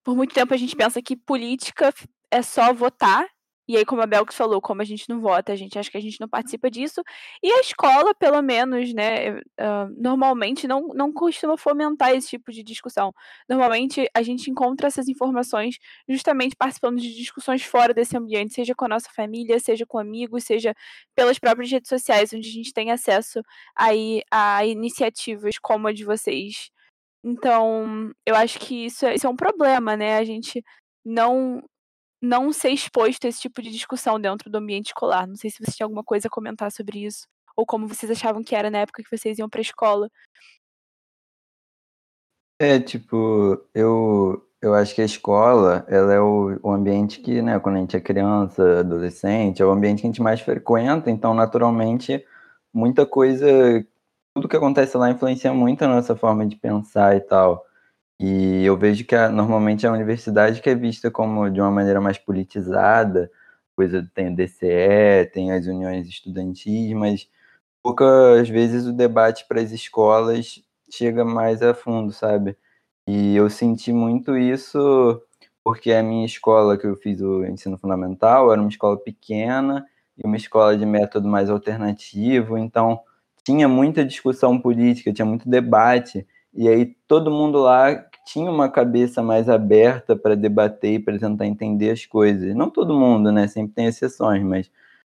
por 0.04 0.16
muito 0.16 0.34
tempo 0.34 0.54
a 0.54 0.58
gente 0.58 0.76
pensa 0.76 1.02
que 1.02 1.16
política 1.16 1.94
é 2.32 2.42
só 2.42 2.74
votar 2.74 3.26
e 3.68 3.76
aí, 3.78 3.86
como 3.86 4.02
a 4.02 4.06
Belks 4.06 4.36
falou, 4.36 4.62
como 4.62 4.82
a 4.82 4.86
gente 4.86 5.10
não 5.10 5.20
vota, 5.20 5.52
a 5.52 5.56
gente 5.56 5.78
acha 5.80 5.90
que 5.90 5.98
a 5.98 6.02
gente 6.02 6.20
não 6.22 6.28
participa 6.30 6.70
disso. 6.70 7.02
E 7.42 7.52
a 7.52 7.60
escola, 7.62 8.14
pelo 8.14 8.42
menos, 8.42 8.94
né, 8.94 9.40
uh, 9.40 9.90
normalmente 9.98 10.68
não, 10.68 10.90
não 10.90 11.12
costuma 11.12 11.58
fomentar 11.58 12.12
esse 12.12 12.30
tipo 12.30 12.52
de 12.52 12.62
discussão. 12.64 13.14
Normalmente 13.50 14.08
a 14.14 14.22
gente 14.22 14.52
encontra 14.52 14.88
essas 14.88 15.08
informações 15.08 15.78
justamente 16.08 16.56
participando 16.56 17.00
de 17.00 17.16
discussões 17.16 17.64
fora 17.64 17.94
desse 17.94 18.16
ambiente, 18.16 18.54
seja 18.54 18.76
com 18.76 18.86
a 18.86 18.90
nossa 18.90 19.10
família, 19.10 19.60
seja 19.60 19.86
com 19.86 19.98
amigos, 19.98 20.44
seja 20.44 20.76
pelas 21.16 21.40
próprias 21.40 21.72
redes 21.72 21.90
sociais, 21.90 22.34
onde 22.34 22.48
a 22.48 22.52
gente 22.52 22.74
tem 22.74 22.92
acesso 22.92 23.42
aí 23.76 24.22
a 24.32 24.66
iniciativas 24.66 25.58
como 25.58 25.88
a 25.88 25.94
de 25.94 26.06
vocês. 26.06 26.70
Então, 27.24 28.12
eu 28.26 28.36
acho 28.36 28.60
que 28.60 28.86
isso 28.86 29.06
é, 29.06 29.16
isso 29.16 29.26
é 29.28 29.30
um 29.30 29.36
problema, 29.36 29.98
né? 29.98 30.18
A 30.18 30.24
gente 30.24 30.64
não 31.04 31.64
não 32.22 32.52
ser 32.52 32.70
exposto 32.70 33.26
a 33.26 33.30
esse 33.30 33.42
tipo 33.42 33.62
de 33.62 33.70
discussão 33.70 34.20
dentro 34.20 34.50
do 34.50 34.58
ambiente 34.58 34.88
escolar. 34.88 35.28
Não 35.28 35.36
sei 35.36 35.50
se 35.50 35.64
você 35.64 35.72
tinha 35.72 35.86
alguma 35.86 36.04
coisa 36.04 36.28
a 36.28 36.32
comentar 36.32 36.72
sobre 36.72 37.06
isso, 37.06 37.28
ou 37.56 37.66
como 37.66 37.88
vocês 37.88 38.12
achavam 38.12 38.44
que 38.44 38.56
era 38.56 38.70
na 38.70 38.80
época 38.80 39.04
que 39.04 39.18
vocês 39.18 39.38
iam 39.38 39.50
para 39.50 39.60
a 39.60 39.62
escola. 39.62 40.10
É, 42.60 42.80
tipo, 42.80 43.62
eu, 43.74 44.42
eu 44.62 44.74
acho 44.74 44.96
que 44.96 45.02
a 45.02 45.06
escola, 45.06 45.86
ela 45.90 46.14
é 46.14 46.20
o, 46.20 46.58
o 46.64 46.72
ambiente 46.72 47.20
que, 47.20 47.42
né, 47.42 47.60
quando 47.60 47.76
a 47.76 47.80
gente 47.80 47.98
é 47.98 48.00
criança, 48.00 48.80
adolescente, 48.80 49.62
é 49.62 49.66
o 49.66 49.72
ambiente 49.72 50.02
que 50.02 50.08
a 50.08 50.10
gente 50.10 50.22
mais 50.22 50.40
frequenta, 50.40 51.12
então, 51.12 51.34
naturalmente, 51.34 52.26
muita 52.74 53.06
coisa, 53.06 53.46
tudo 54.34 54.48
que 54.48 54.56
acontece 54.56 54.96
lá 54.98 55.12
influencia 55.12 55.54
muito 55.54 55.84
a 55.84 55.88
nossa 55.88 56.16
forma 56.16 56.46
de 56.46 56.56
pensar 56.56 57.16
e 57.16 57.20
tal. 57.20 57.65
E 58.20 58.64
eu 58.64 58.78
vejo 58.78 59.06
que 59.06 59.16
a, 59.16 59.30
normalmente 59.30 59.86
a 59.86 59.92
universidade 59.92 60.62
que 60.62 60.70
é 60.70 60.76
vista 60.76 61.12
como 61.12 61.50
de 61.50 61.60
uma 61.62 61.72
maneira 61.72 62.00
mais 62.02 62.18
politizada, 62.18 63.30
coisa 63.76 64.10
tem 64.14 64.30
o 64.34 64.36
DCE, 64.36 65.30
tem 65.34 65.52
as 65.52 65.68
uniões 65.68 66.08
estudantis, 66.08 66.94
mas 66.94 67.30
poucas 67.84 68.50
vezes 68.50 68.88
o 68.88 68.94
debate 68.94 69.46
para 69.48 69.62
as 69.62 69.72
escolas 69.72 70.62
chega 70.92 71.26
mais 71.26 71.62
a 71.62 71.74
fundo, 71.74 72.12
sabe? 72.14 72.58
E 73.08 73.36
eu 73.36 73.50
senti 73.50 73.94
muito 73.94 74.38
isso 74.38 75.22
porque 75.64 75.92
a 75.92 76.04
minha 76.04 76.26
escola 76.26 76.78
que 76.78 76.88
eu 76.88 76.96
fiz 76.96 77.22
o 77.22 77.46
ensino 77.46 77.78
fundamental 77.78 78.52
era 78.52 78.62
uma 78.62 78.70
escola 78.70 78.98
pequena 78.98 79.86
e 80.18 80.26
uma 80.28 80.38
escola 80.38 80.78
de 80.78 80.86
método 80.86 81.28
mais 81.28 81.50
alternativo, 81.50 82.58
então 82.58 83.02
tinha 83.44 83.68
muita 83.68 84.06
discussão 84.06 84.60
política, 84.60 85.14
tinha 85.14 85.26
muito 85.26 85.50
debate. 85.50 86.26
E 86.56 86.68
aí 86.70 86.86
todo 87.08 87.30
mundo 87.32 87.60
lá 87.60 87.94
tinha 88.26 88.50
uma 88.50 88.70
cabeça 88.70 89.22
mais 89.22 89.50
aberta 89.50 90.16
para 90.16 90.36
debater 90.36 90.94
e 90.96 91.00
para 91.00 91.20
tentar 91.20 91.46
entender 91.46 91.92
as 91.92 92.06
coisas. 92.06 92.56
Não 92.56 92.70
todo 92.70 92.94
mundo, 92.94 93.32
né? 93.32 93.48
Sempre 93.48 93.74
tem 93.76 93.86
exceções, 93.88 94.44
mas 94.44 94.72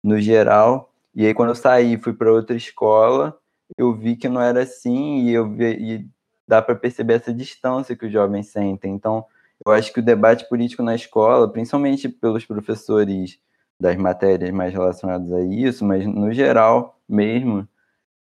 no 0.04 0.20
geral. 0.20 0.92
E 1.14 1.26
aí 1.26 1.34
quando 1.34 1.50
eu 1.50 1.56
saí, 1.56 1.98
fui 1.98 2.14
para 2.14 2.32
outra 2.32 2.56
escola, 2.56 3.38
eu 3.78 3.94
vi 3.94 4.16
que 4.16 4.30
não 4.30 4.42
era 4.42 4.64
assim 4.64 5.24
e 5.26 5.34
eu 5.34 5.50
vi, 5.50 5.66
e 5.74 6.08
dá 6.48 6.62
para 6.62 6.76
perceber 6.76 7.16
essa 7.16 7.34
distância 7.34 7.96
que 7.96 8.06
os 8.06 8.12
jovens 8.12 8.48
sentem. 8.48 8.94
Então, 8.94 9.26
eu 9.66 9.72
acho 9.72 9.94
que 9.94 10.00
o 10.00 10.04
debate 10.04 10.48
político 10.50 10.84
na 10.84 10.96
escola, 10.96 11.52
principalmente 11.52 12.10
pelos 12.10 12.46
professores 12.46 13.40
das 13.80 13.96
matérias 13.98 14.52
mais 14.52 14.74
relacionadas 14.74 15.32
a 15.34 15.42
isso, 15.42 15.84
mas 15.86 16.06
no 16.06 16.32
geral 16.34 17.00
mesmo, 17.08 17.68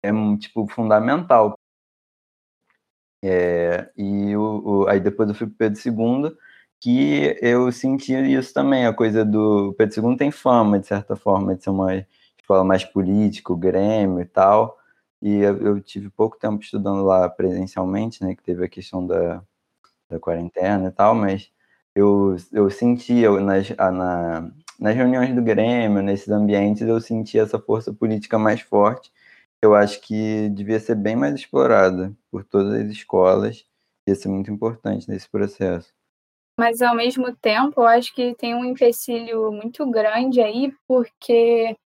é 0.03 0.11
tipo 0.39 0.67
fundamental 0.69 1.55
é, 3.23 3.89
e 3.97 4.37
o, 4.37 4.83
o, 4.83 4.89
aí 4.89 4.99
depois 4.99 5.29
eu 5.29 5.35
fui 5.35 5.47
para 5.47 5.71
Pedro 5.71 5.81
II, 5.87 6.37
que 6.81 7.39
eu 7.41 7.71
senti 7.71 8.13
isso 8.13 8.53
também, 8.53 8.87
a 8.87 8.93
coisa 8.93 9.25
do 9.25 9.73
Pedro 9.79 10.11
II 10.11 10.17
tem 10.17 10.31
fama, 10.33 10.81
de 10.81 10.87
certa 10.89 11.15
forma, 11.15 11.55
de 11.55 11.63
ser 11.63 11.71
uma 11.71 12.05
escola 12.37 12.65
mais 12.65 12.85
política, 12.85 13.53
o 13.53 13.57
Grêmio 13.57 14.21
e 14.21 14.25
tal, 14.25 14.77
e 15.23 15.37
eu, 15.37 15.57
eu, 15.59 15.81
tive 15.81 16.11
pouco 16.11 16.37
tempo 16.37 16.61
estudando 16.63 17.05
lá 17.05 17.29
presencialmente, 17.29 18.25
né, 18.25 18.35
que 18.35 18.43
teve 18.43 18.65
a 18.65 18.69
questão 18.69 19.07
da, 19.07 19.41
da 20.11 20.19
quarentena 20.19 20.89
e 20.89 20.91
tal, 20.91 21.15
mas 21.15 21.51
eu, 21.95 22.37
eu 22.53 22.69
sentia 22.71 23.31
nas, 23.41 23.71
na, 23.71 24.51
nas 24.81 24.97
reuniões 24.97 25.33
do 25.33 25.41
Grêmio, 25.43 26.03
nesses 26.03 26.29
ambientes, 26.29 26.83
eu 26.83 27.01
sentia 27.01 27.43
essa 27.43 27.61
força 27.61 27.93
política 27.93 28.39
mais 28.39 28.61
forte, 28.61 29.13
eu 29.63 29.75
acho 29.75 30.01
que 30.01 30.49
devia 30.51 30.81
ser 30.81 30.97
bem 30.97 31.15
mais 31.15 31.35
explorada 31.35 32.13
por 32.31 32.45
todas 32.45 32.73
as 32.75 32.91
escolas, 32.91 33.65
ia 34.09 34.15
ser 34.15 34.29
muito 34.29 34.51
importante 34.51 35.09
nesse 35.09 35.31
processo. 35.31 35.93
Mas, 36.59 36.83
ao 36.83 36.95
mesmo 36.95 37.35
tempo, 37.37 37.81
eu 37.81 37.87
acho 37.87 38.13
que 38.15 38.35
tem 38.35 38.55
um 38.55 38.65
empecilho 38.65 39.51
muito 39.53 39.89
grande 39.89 40.41
aí, 40.41 40.75
porque 40.87 41.77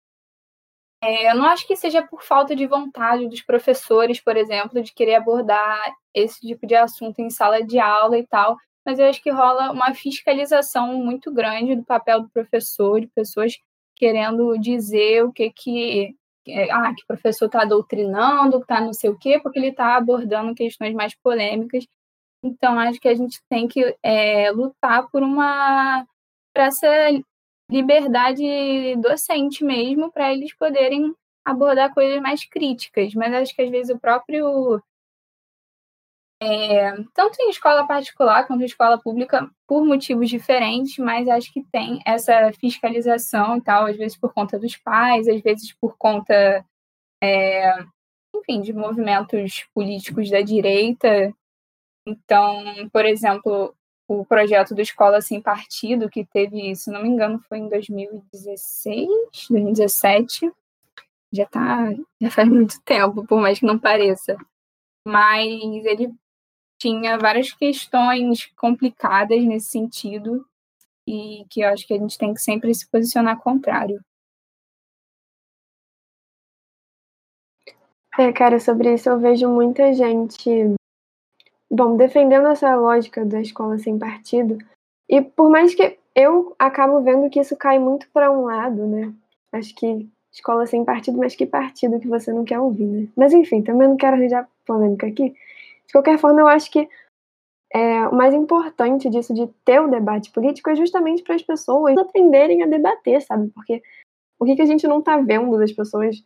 é, 1.01 1.31
eu 1.31 1.35
não 1.35 1.45
acho 1.45 1.67
que 1.67 1.75
seja 1.75 2.01
por 2.01 2.23
falta 2.23 2.55
de 2.55 2.65
vontade 2.65 3.27
dos 3.27 3.41
professores, 3.41 4.19
por 4.19 4.35
exemplo, 4.35 4.81
de 4.81 4.93
querer 4.93 5.15
abordar 5.15 5.95
esse 6.13 6.41
tipo 6.41 6.65
de 6.65 6.75
assunto 6.75 7.19
em 7.19 7.29
sala 7.29 7.63
de 7.63 7.79
aula 7.79 8.17
e 8.17 8.25
tal, 8.25 8.57
mas 8.83 8.97
eu 8.97 9.05
acho 9.05 9.21
que 9.21 9.29
rola 9.29 9.71
uma 9.71 9.93
fiscalização 9.93 10.95
muito 10.95 11.31
grande 11.31 11.75
do 11.75 11.85
papel 11.85 12.21
do 12.21 12.29
professor, 12.29 12.99
de 12.99 13.07
pessoas 13.07 13.53
querendo 13.95 14.57
dizer 14.57 15.23
o 15.23 15.31
que, 15.31 15.51
que 15.51 16.15
ah, 16.71 16.93
que 16.95 17.03
o 17.03 17.07
professor 17.07 17.45
está 17.45 17.65
doutrinando, 17.65 18.59
está 18.59 18.81
não 18.81 18.93
sei 18.93 19.09
o 19.09 19.17
quê, 19.17 19.39
porque 19.41 19.59
ele 19.59 19.69
está 19.69 19.95
abordando 19.95 20.55
questões 20.55 20.93
mais 20.93 21.15
polêmicas. 21.15 21.85
Então, 22.43 22.79
acho 22.79 22.99
que 22.99 23.07
a 23.07 23.15
gente 23.15 23.39
tem 23.49 23.67
que 23.67 23.95
é, 24.03 24.51
lutar 24.51 25.07
por 25.09 25.23
uma 25.23 26.05
por 26.53 26.61
essa 26.61 26.87
liberdade 27.69 28.95
docente 28.97 29.63
mesmo, 29.63 30.11
para 30.11 30.33
eles 30.33 30.55
poderem 30.55 31.13
abordar 31.45 31.93
coisas 31.93 32.21
mais 32.21 32.45
críticas. 32.45 33.13
Mas 33.13 33.33
acho 33.33 33.55
que 33.55 33.61
às 33.61 33.69
vezes 33.69 33.95
o 33.95 33.99
próprio 33.99 34.81
é, 36.39 36.91
tanto 37.13 37.41
em 37.41 37.49
escola 37.49 37.87
particular 37.87 38.45
quanto 38.45 38.61
em 38.61 38.65
escola 38.65 38.99
pública, 38.99 39.49
por 39.67 39.83
motivos 39.83 40.29
diferentes, 40.29 40.97
mas 40.97 41.27
acho 41.27 41.51
que 41.51 41.63
tem 41.71 41.99
essa 42.05 42.51
fiscalização 42.59 43.57
e 43.57 43.61
tal, 43.61 43.85
às 43.87 43.97
vezes 43.97 44.17
por 44.17 44.33
conta 44.33 44.59
dos 44.59 44.75
pais, 44.77 45.27
às 45.27 45.41
vezes 45.41 45.73
por 45.73 45.97
conta, 45.97 46.65
é, 47.23 47.73
enfim, 48.35 48.61
de 48.61 48.71
movimentos 48.73 49.65
políticos 49.73 50.29
da 50.29 50.41
direita. 50.41 51.33
Então, 52.07 52.63
por 52.93 53.05
exemplo, 53.05 53.75
o 54.07 54.25
projeto 54.25 54.75
do 54.75 54.81
Escola 54.81 55.21
Sem 55.21 55.41
Partido, 55.41 56.09
que 56.09 56.25
teve, 56.25 56.75
se 56.75 56.91
não 56.91 57.01
me 57.01 57.09
engano, 57.09 57.39
foi 57.49 57.57
em 57.59 57.69
2016, 57.69 59.07
2017, 59.49 60.51
já 61.33 61.45
tá, 61.47 61.93
já 62.21 62.31
faz 62.31 62.47
muito 62.47 62.81
tempo, 62.83 63.25
por 63.25 63.41
mais 63.41 63.59
que 63.59 63.65
não 63.65 63.79
pareça 63.79 64.37
mas 65.07 65.85
ele 65.85 66.13
tinha 66.79 67.17
várias 67.17 67.51
questões 67.51 68.45
complicadas 68.55 69.43
nesse 69.43 69.67
sentido 69.67 70.45
e 71.07 71.45
que 71.49 71.61
eu 71.61 71.69
acho 71.69 71.87
que 71.87 71.93
a 71.93 71.97
gente 71.97 72.17
tem 72.17 72.33
que 72.33 72.41
sempre 72.41 72.73
se 72.73 72.87
posicionar 72.89 73.39
contrário. 73.39 73.99
É, 78.17 78.31
cara, 78.33 78.59
sobre 78.59 78.93
isso 78.93 79.07
eu 79.07 79.19
vejo 79.19 79.47
muita 79.47 79.93
gente, 79.93 80.49
bom, 81.69 81.95
defendendo 81.95 82.47
essa 82.47 82.75
lógica 82.75 83.23
da 83.23 83.39
escola 83.39 83.77
sem 83.77 83.99
partido, 83.99 84.57
e 85.07 85.21
por 85.21 85.51
mais 85.51 85.75
que 85.75 85.99
eu 86.15 86.55
acabo 86.57 86.99
vendo 87.03 87.29
que 87.29 87.39
isso 87.39 87.55
cai 87.55 87.77
muito 87.77 88.09
para 88.09 88.31
um 88.31 88.45
lado, 88.45 88.87
né? 88.87 89.13
Acho 89.51 89.73
que 89.75 90.09
escola 90.31 90.65
sem 90.65 90.83
partido, 90.83 91.17
mas 91.19 91.35
que 91.35 91.45
partido 91.45 91.99
que 91.99 92.07
você 92.07 92.33
não 92.33 92.43
quer 92.43 92.59
ouvir, 92.59 92.85
né? 92.85 93.07
Mas 93.15 93.33
enfim, 93.33 93.61
também 93.61 93.87
não 93.87 93.95
quero 93.95 94.15
arranjar 94.17 94.49
polêmica 94.65 95.05
aqui. 95.05 95.35
De 95.87 95.93
qualquer 95.93 96.17
forma, 96.17 96.41
eu 96.41 96.47
acho 96.47 96.71
que 96.71 96.87
é, 97.73 98.07
o 98.07 98.15
mais 98.15 98.33
importante 98.33 99.09
disso 99.09 99.33
de 99.33 99.47
ter 99.65 99.79
o 99.79 99.89
debate 99.89 100.31
político 100.31 100.69
é 100.69 100.75
justamente 100.75 101.23
para 101.23 101.35
as 101.35 101.41
pessoas 101.41 101.97
aprenderem 101.97 102.63
a 102.63 102.67
debater, 102.67 103.21
sabe? 103.21 103.49
Porque 103.53 103.81
o 104.39 104.45
que, 104.45 104.55
que 104.55 104.61
a 104.61 104.65
gente 104.65 104.87
não 104.87 104.99
está 104.99 105.17
vendo 105.17 105.57
das 105.57 105.71
pessoas 105.71 106.23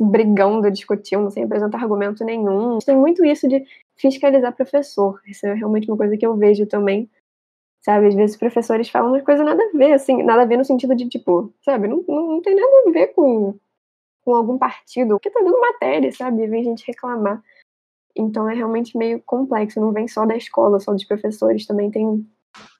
brigando, 0.00 0.70
discutindo, 0.70 1.30
sem 1.30 1.44
apresentar 1.44 1.82
argumento 1.82 2.24
nenhum. 2.24 2.78
Tem 2.78 2.96
muito 2.96 3.24
isso 3.24 3.48
de 3.48 3.64
fiscalizar 3.96 4.54
professor. 4.54 5.20
Isso 5.26 5.46
é 5.46 5.54
realmente 5.54 5.90
uma 5.90 5.96
coisa 5.96 6.16
que 6.16 6.26
eu 6.26 6.36
vejo 6.36 6.66
também. 6.66 7.10
Sabe, 7.84 8.06
às 8.06 8.14
vezes 8.14 8.36
professores 8.36 8.88
falam 8.88 9.10
umas 9.10 9.24
coisas 9.24 9.44
nada 9.44 9.60
a 9.60 9.76
ver, 9.76 9.92
assim, 9.92 10.22
nada 10.22 10.42
a 10.42 10.44
ver 10.44 10.56
no 10.56 10.64
sentido 10.64 10.94
de, 10.94 11.08
tipo, 11.08 11.52
sabe, 11.64 11.88
não, 11.88 12.04
não, 12.06 12.28
não 12.28 12.40
tem 12.40 12.54
nada 12.54 12.70
a 12.86 12.92
ver 12.92 13.08
com, 13.08 13.58
com 14.24 14.34
algum 14.36 14.56
partido, 14.56 15.16
porque 15.16 15.30
tá 15.30 15.40
dando 15.40 15.60
matéria, 15.60 16.12
sabe, 16.12 16.46
vem 16.46 16.62
gente 16.62 16.86
reclamar. 16.86 17.42
Então 18.16 18.48
é 18.48 18.54
realmente 18.54 18.96
meio 18.96 19.22
complexo, 19.24 19.80
não 19.80 19.92
vem 19.92 20.06
só 20.06 20.26
da 20.26 20.36
escola, 20.36 20.80
só 20.80 20.92
dos 20.92 21.04
professores, 21.04 21.66
também 21.66 21.90
tem 21.90 22.26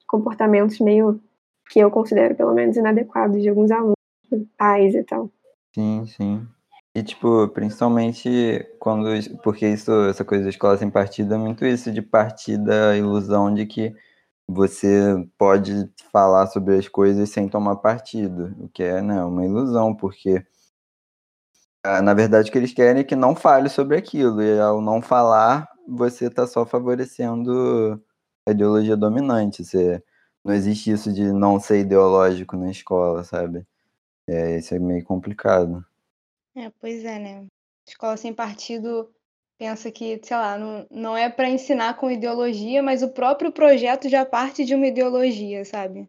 comportamentos 0.07 0.79
meio 0.79 1.21
que 1.71 1.81
eu 1.81 1.91
considero 1.91 2.35
pelo 2.35 2.53
menos 2.53 2.77
inadequados 2.77 3.41
de 3.41 3.49
alguns 3.49 3.71
alunos, 3.71 3.97
pais 4.59 4.95
e 4.95 5.03
tal. 5.05 5.31
Sim, 5.75 6.05
sim. 6.07 6.47
E, 6.95 7.03
tipo, 7.03 7.49
principalmente 7.49 8.67
quando. 8.79 9.09
Porque 9.43 9.67
isso, 9.67 9.91
essa 10.11 10.25
coisa 10.25 10.45
da 10.45 10.51
escola 10.51 10.77
sem 10.77 10.91
partido 10.91 11.35
é 11.35 11.39
muito 11.39 11.65
isso 11.65 11.91
de 11.91 12.03
partir 12.03 12.59
da 12.59 12.97
ilusão 12.97 13.53
de 13.53 13.65
que 13.65 13.95
você 14.47 15.15
pode 15.39 15.91
falar 16.13 16.47
sobre 16.49 16.77
as 16.77 16.89
coisas 16.89 17.31
sem 17.31 17.49
tomar 17.49 17.77
partido, 17.77 18.55
o 18.59 18.69
que 18.69 18.83
é 18.83 19.01
né, 19.01 19.25
uma 19.25 19.45
ilusão, 19.45 19.95
porque 19.95 20.45
na 21.85 22.15
verdade 22.15 22.49
o 22.49 22.53
que 22.53 22.59
eles 22.59 22.73
querem 22.73 23.01
é 23.01 23.05
que 23.05 23.17
não 23.17 23.35
fale 23.35 23.69
sobre 23.69 23.97
aquilo, 23.97 24.43
e 24.43 24.61
ao 24.61 24.81
não 24.81 25.03
falar, 25.03 25.69
você 25.87 26.27
está 26.27 26.47
só 26.47 26.65
favorecendo 26.65 28.03
a 28.47 28.53
ideologia 28.53 28.97
dominante. 28.97 29.65
Você, 29.65 30.03
não 30.45 30.55
existe 30.55 30.91
isso 30.91 31.13
de 31.13 31.33
não 31.33 31.61
ser 31.61 31.81
ideológico 31.81 32.57
na 32.57 32.71
escola, 32.71 33.25
sabe? 33.25 33.67
É, 34.27 34.59
isso 34.59 34.75
é 34.75 34.79
meio 34.79 35.05
complicado. 35.05 35.85
É, 36.55 36.71
pois 36.81 37.05
é, 37.05 37.19
né? 37.19 37.47
Escola 37.87 38.17
sem 38.17 38.33
partido 38.33 39.13
pensa 39.59 39.91
que, 39.91 40.21
sei 40.23 40.37
lá, 40.37 40.59
não, 40.59 40.87
não 40.91 41.17
é 41.17 41.31
para 41.31 41.49
ensinar 41.49 41.95
com 41.95 42.11
ideologia, 42.11 42.83
mas 42.83 43.03
o 43.03 43.13
próprio 43.13 43.53
projeto 43.53 44.09
já 44.09 44.25
parte 44.25 44.65
de 44.65 44.75
uma 44.75 44.87
ideologia, 44.87 45.65
sabe? 45.65 46.09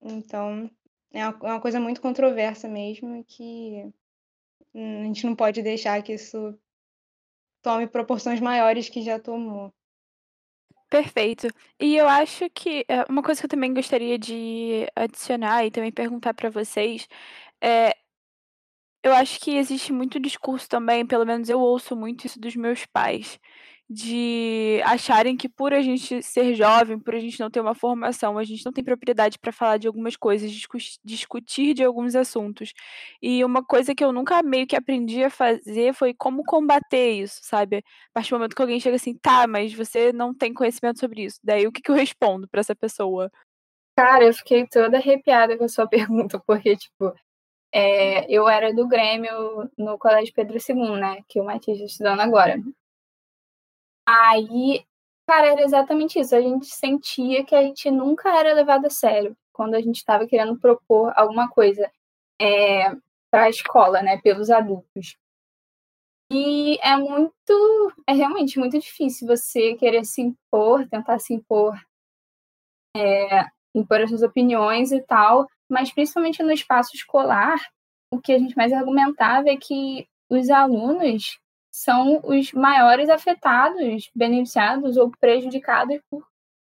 Então, 0.00 0.70
é 1.12 1.26
uma, 1.28 1.38
é 1.42 1.52
uma 1.52 1.60
coisa 1.60 1.80
muito 1.80 2.00
controversa 2.00 2.68
mesmo 2.68 3.24
que 3.24 3.92
a 4.76 5.04
gente 5.04 5.24
não 5.26 5.34
pode 5.34 5.62
deixar 5.62 6.02
que 6.02 6.12
isso 6.12 6.58
tome 7.62 7.86
proporções 7.86 8.40
maiores 8.40 8.88
que 8.88 9.02
já 9.02 9.18
tomou. 9.18 9.72
Perfeito. 10.88 11.48
E 11.80 11.96
eu 11.96 12.08
acho 12.08 12.48
que 12.50 12.84
é, 12.88 13.04
uma 13.08 13.22
coisa 13.22 13.40
que 13.40 13.46
eu 13.46 13.50
também 13.50 13.74
gostaria 13.74 14.18
de 14.18 14.86
adicionar 14.94 15.64
e 15.64 15.70
também 15.70 15.90
perguntar 15.90 16.32
para 16.32 16.48
vocês 16.48 17.08
é 17.60 17.96
eu 19.02 19.12
acho 19.12 19.38
que 19.40 19.56
existe 19.56 19.92
muito 19.92 20.18
discurso 20.18 20.68
também, 20.68 21.06
pelo 21.06 21.24
menos 21.24 21.48
eu 21.48 21.60
ouço 21.60 21.94
muito 21.94 22.26
isso 22.26 22.40
dos 22.40 22.56
meus 22.56 22.84
pais, 22.86 23.38
de 23.88 24.80
acharem 24.84 25.36
que 25.36 25.48
por 25.48 25.72
a 25.72 25.80
gente 25.80 26.20
ser 26.20 26.54
jovem, 26.54 26.98
por 26.98 27.14
a 27.14 27.20
gente 27.20 27.38
não 27.38 27.48
ter 27.48 27.60
uma 27.60 27.74
formação, 27.74 28.36
a 28.36 28.42
gente 28.42 28.64
não 28.64 28.72
tem 28.72 28.82
propriedade 28.82 29.38
para 29.38 29.52
falar 29.52 29.76
de 29.78 29.86
algumas 29.86 30.16
coisas, 30.16 30.50
discu 30.50 30.76
discutir 31.04 31.72
de 31.72 31.84
alguns 31.84 32.16
assuntos. 32.16 32.72
E 33.22 33.44
uma 33.44 33.64
coisa 33.64 33.94
que 33.94 34.04
eu 34.04 34.12
nunca 34.12 34.42
meio 34.42 34.66
que 34.66 34.74
aprendi 34.74 35.22
a 35.22 35.30
fazer 35.30 35.94
foi 35.94 36.12
como 36.12 36.44
combater 36.44 37.12
isso, 37.12 37.40
sabe? 37.42 37.78
A 37.78 37.82
partir 38.14 38.30
do 38.30 38.38
momento 38.38 38.56
que 38.56 38.62
alguém 38.62 38.80
chega 38.80 38.96
assim, 38.96 39.14
tá, 39.14 39.46
mas 39.46 39.72
você 39.72 40.12
não 40.12 40.34
tem 40.34 40.52
conhecimento 40.52 40.98
sobre 40.98 41.24
isso. 41.24 41.38
Daí 41.44 41.66
o 41.66 41.72
que, 41.72 41.80
que 41.80 41.90
eu 41.90 41.94
respondo 41.94 42.48
para 42.48 42.60
essa 42.60 42.74
pessoa? 42.74 43.30
Cara, 43.96 44.24
eu 44.24 44.34
fiquei 44.34 44.66
toda 44.66 44.98
arrepiada 44.98 45.56
com 45.56 45.64
a 45.64 45.68
sua 45.68 45.86
pergunta, 45.88 46.42
porque, 46.44 46.76
tipo, 46.76 47.14
é, 47.72 48.30
eu 48.30 48.48
era 48.48 48.74
do 48.74 48.88
Grêmio 48.88 49.70
no 49.78 49.96
Colégio 49.96 50.34
Pedro 50.34 50.56
II, 50.56 51.00
né? 51.00 51.22
Que 51.28 51.40
o 51.40 51.44
Matias 51.44 51.76
está 51.76 51.86
estudando 51.86 52.20
agora. 52.20 52.60
Aí, 54.06 54.84
cara, 55.26 55.48
era 55.48 55.62
exatamente 55.62 56.18
isso. 56.18 56.34
A 56.34 56.40
gente 56.40 56.66
sentia 56.66 57.44
que 57.44 57.54
a 57.54 57.62
gente 57.62 57.90
nunca 57.90 58.30
era 58.38 58.54
levado 58.54 58.86
a 58.86 58.90
sério 58.90 59.36
quando 59.52 59.74
a 59.74 59.80
gente 59.80 59.96
estava 59.96 60.26
querendo 60.26 60.58
propor 60.58 61.12
alguma 61.16 61.48
coisa 61.48 61.90
é, 62.40 62.90
para 63.30 63.44
a 63.44 63.50
escola, 63.50 64.02
né? 64.02 64.18
Pelos 64.18 64.50
adultos. 64.50 65.16
E 66.30 66.78
é 66.82 66.96
muito, 66.96 67.92
é 68.06 68.12
realmente 68.12 68.58
muito 68.58 68.78
difícil 68.78 69.28
você 69.28 69.74
querer 69.74 70.04
se 70.04 70.20
impor, 70.20 70.88
tentar 70.88 71.18
se 71.20 71.32
impor, 71.32 71.78
é, 72.96 73.46
impor 73.74 74.00
as 74.00 74.10
suas 74.10 74.22
opiniões 74.22 74.90
e 74.90 75.00
tal, 75.02 75.46
mas 75.68 75.92
principalmente 75.92 76.42
no 76.42 76.50
espaço 76.52 76.96
escolar, 76.96 77.56
o 78.10 78.20
que 78.20 78.32
a 78.32 78.38
gente 78.38 78.56
mais 78.56 78.72
argumentava 78.72 79.48
é 79.48 79.56
que 79.56 80.08
os 80.28 80.50
alunos 80.50 81.38
são 81.76 82.22
os 82.24 82.52
maiores 82.52 83.10
afetados, 83.10 84.10
beneficiados 84.14 84.96
ou 84.96 85.10
prejudicados 85.20 86.00
por 86.10 86.26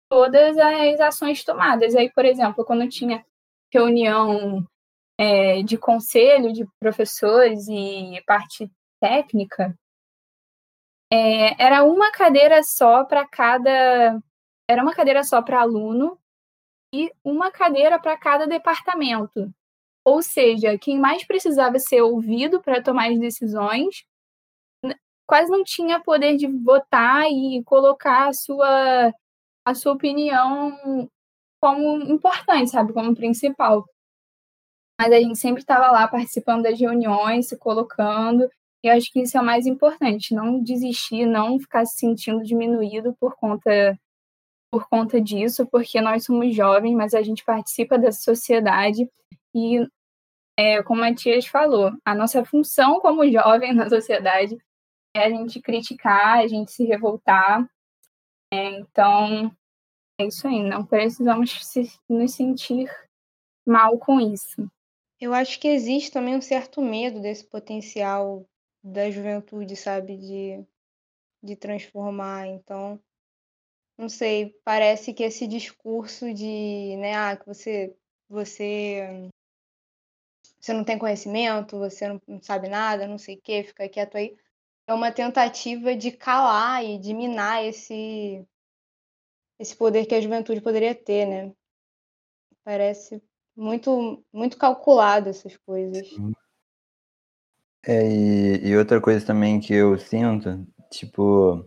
todas 0.10 0.58
as 0.58 1.00
ações 1.00 1.44
tomadas. 1.44 1.96
Aí, 1.96 2.12
por 2.12 2.26
exemplo, 2.26 2.66
quando 2.66 2.90
tinha 2.90 3.24
reunião 3.72 4.66
é, 5.16 5.62
de 5.62 5.78
conselho 5.78 6.52
de 6.52 6.66
professores 6.80 7.68
e 7.68 8.20
parte 8.26 8.68
técnica, 9.00 9.78
é, 11.14 11.64
era 11.64 11.84
uma 11.84 12.12
cadeira 12.12 12.64
só 12.64 13.06
para 13.06 13.28
cada. 13.28 14.20
Era 14.68 14.82
uma 14.82 14.96
cadeira 14.96 15.24
só 15.24 15.40
para 15.40 15.62
aluno 15.62 16.20
e 16.92 17.12
uma 17.24 17.52
cadeira 17.52 18.00
para 18.00 18.18
cada 18.18 18.48
departamento. 18.48 19.54
Ou 20.04 20.24
seja, 20.24 20.80
quem 20.80 21.00
mais 21.00 21.24
precisava 21.28 21.78
ser 21.78 22.02
ouvido 22.02 22.60
para 22.60 22.82
tomar 22.82 23.12
as 23.12 23.20
decisões 23.20 24.04
quase 25.26 25.52
não 25.52 25.64
tinha 25.64 26.00
poder 26.00 26.38
de 26.38 26.48
votar 26.48 27.26
e 27.30 27.64
colocar 27.66 28.30
a 28.30 28.34
sua, 28.34 29.14
a 29.66 29.74
sua 29.74 29.94
opinião 29.94 31.10
como 31.62 32.04
importante, 32.04 32.72
sabe? 32.72 32.94
Como 32.94 33.16
principal. 33.16 33.86
Mas 35.00 35.12
a 35.12 35.20
gente 35.20 35.38
sempre 35.38 35.62
estava 35.62 35.92
lá 35.92 36.08
participando 36.08 36.64
das 36.64 36.80
reuniões, 36.80 37.48
se 37.48 37.58
colocando, 37.58 38.50
e 38.84 38.88
eu 38.88 38.94
acho 38.94 39.12
que 39.12 39.22
isso 39.22 39.38
é 39.38 39.42
o 39.42 39.44
mais 39.44 39.66
importante, 39.66 40.34
não 40.34 40.62
desistir, 40.62 41.26
não 41.26 41.60
ficar 41.60 41.86
se 41.86 41.98
sentindo 41.98 42.44
diminuído 42.44 43.16
por 43.20 43.36
conta 43.36 43.98
por 44.72 44.90
conta 44.90 45.22
disso, 45.22 45.66
porque 45.68 46.02
nós 46.02 46.26
somos 46.26 46.54
jovens, 46.54 46.94
mas 46.94 47.14
a 47.14 47.22
gente 47.22 47.46
participa 47.46 47.98
dessa 47.98 48.22
sociedade 48.22 49.10
e, 49.56 49.88
é, 50.58 50.84
como 50.84 51.02
a 51.04 51.16
Tias 51.16 51.48
falou, 51.48 51.94
a 52.04 52.14
nossa 52.14 52.44
função 52.44 53.00
como 53.00 53.30
jovem 53.32 53.74
na 53.74 53.90
sociedade 53.90 54.58
é 55.16 55.26
a 55.26 55.30
gente 55.30 55.62
criticar, 55.62 56.40
a 56.40 56.48
gente 56.48 56.72
se 56.72 56.84
revoltar. 56.84 57.68
É, 58.52 58.80
então, 58.80 59.50
é 60.20 60.26
isso 60.26 60.48
aí, 60.48 60.62
não 60.62 60.86
precisamos 60.86 61.52
se, 61.66 61.90
nos 62.08 62.34
sentir 62.34 62.90
mal 63.66 63.98
com 63.98 64.20
isso. 64.20 64.70
Eu 65.20 65.34
acho 65.34 65.60
que 65.60 65.68
existe 65.68 66.12
também 66.12 66.36
um 66.36 66.42
certo 66.42 66.82
medo 66.82 67.22
desse 67.22 67.46
potencial 67.46 68.46
da 68.84 69.10
juventude, 69.10 69.76
sabe, 69.76 70.18
de, 70.18 70.66
de 71.42 71.56
transformar. 71.56 72.48
Então, 72.48 73.00
não 73.98 74.10
sei, 74.10 74.54
parece 74.64 75.14
que 75.14 75.24
esse 75.24 75.48
discurso 75.48 76.34
de, 76.34 76.98
né, 76.98 77.16
ah, 77.16 77.38
que 77.38 77.46
você 77.46 77.96
você 78.28 79.30
você 80.60 80.74
não 80.74 80.84
tem 80.84 80.98
conhecimento, 80.98 81.78
você 81.78 82.08
não, 82.08 82.20
sabe 82.42 82.68
nada, 82.68 83.08
não 83.08 83.20
sei 83.20 83.36
o 83.36 83.42
quê, 83.42 83.64
fica 83.64 83.88
quieto 83.88 84.18
aí, 84.18 84.36
é 84.88 84.94
uma 84.94 85.12
tentativa 85.12 85.96
de 85.96 86.12
calar 86.12 86.84
e 86.84 86.98
de 86.98 87.14
minar 87.14 87.64
esse 87.64 88.46
esse 89.58 89.76
poder 89.76 90.06
que 90.06 90.14
a 90.14 90.22
juventude 90.22 90.62
poderia 90.62 90.94
ter, 90.94 91.26
né? 91.26 91.54
Parece 92.64 93.24
muito 93.56 94.24
muito 94.34 94.58
calculado 94.58 95.30
essas 95.30 95.56
coisas. 95.58 96.08
É, 97.88 98.04
e, 98.08 98.68
e 98.68 98.78
outra 98.78 99.00
coisa 99.00 99.26
também 99.26 99.60
que 99.60 99.74
eu 99.74 99.98
sinto, 100.00 100.66
tipo, 100.90 101.64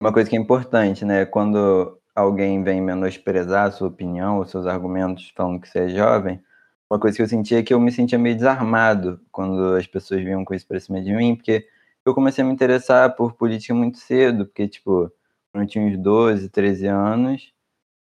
uma 0.00 0.12
coisa 0.12 0.28
que 0.28 0.36
é 0.36 0.40
importante, 0.40 1.04
né? 1.04 1.26
Quando 1.26 2.00
alguém 2.14 2.62
vem 2.64 2.80
menosprezar 2.80 3.66
a 3.66 3.70
sua 3.70 3.88
opinião, 3.88 4.40
os 4.40 4.50
seus 4.50 4.66
argumentos 4.66 5.30
falando 5.36 5.60
que 5.60 5.68
você 5.68 5.80
é 5.80 5.88
jovem, 5.88 6.42
uma 6.90 6.98
coisa 6.98 7.16
que 7.16 7.22
eu 7.22 7.28
sentia 7.28 7.58
é 7.58 7.62
que 7.62 7.72
eu 7.72 7.78
me 7.78 7.92
sentia 7.92 8.18
meio 8.18 8.34
desarmado 8.34 9.20
quando 9.30 9.74
as 9.74 9.86
pessoas 9.86 10.22
vinham 10.22 10.44
com 10.44 10.54
isso 10.54 10.66
pra 10.66 10.80
cima 10.80 11.02
de 11.02 11.14
mim, 11.14 11.36
porque 11.36 11.68
eu 12.08 12.14
comecei 12.14 12.42
a 12.44 12.46
me 12.46 12.52
interessar 12.52 13.14
por 13.16 13.34
política 13.34 13.74
muito 13.74 13.98
cedo, 13.98 14.46
porque, 14.46 14.68
tipo, 14.68 15.10
quando 15.52 15.64
eu 15.64 15.68
tinha 15.68 15.84
uns 15.84 15.98
12, 15.98 16.48
13 16.50 16.86
anos, 16.86 17.52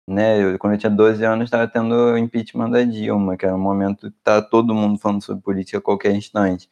né? 0.07 0.41
Eu, 0.43 0.59
quando 0.59 0.73
eu 0.73 0.79
tinha 0.79 0.89
12 0.91 1.23
anos, 1.25 1.45
estava 1.45 1.67
tendo 1.67 1.93
o 1.95 2.17
impeachment 2.17 2.69
da 2.71 2.83
Dilma, 2.83 3.37
que 3.37 3.45
era 3.45 3.55
um 3.55 3.59
momento 3.59 4.11
que 4.11 4.17
tá 4.23 4.41
todo 4.41 4.75
mundo 4.75 4.99
falando 4.99 5.23
sobre 5.23 5.43
política 5.43 5.77
a 5.79 5.81
qualquer 5.81 6.13
instante. 6.15 6.69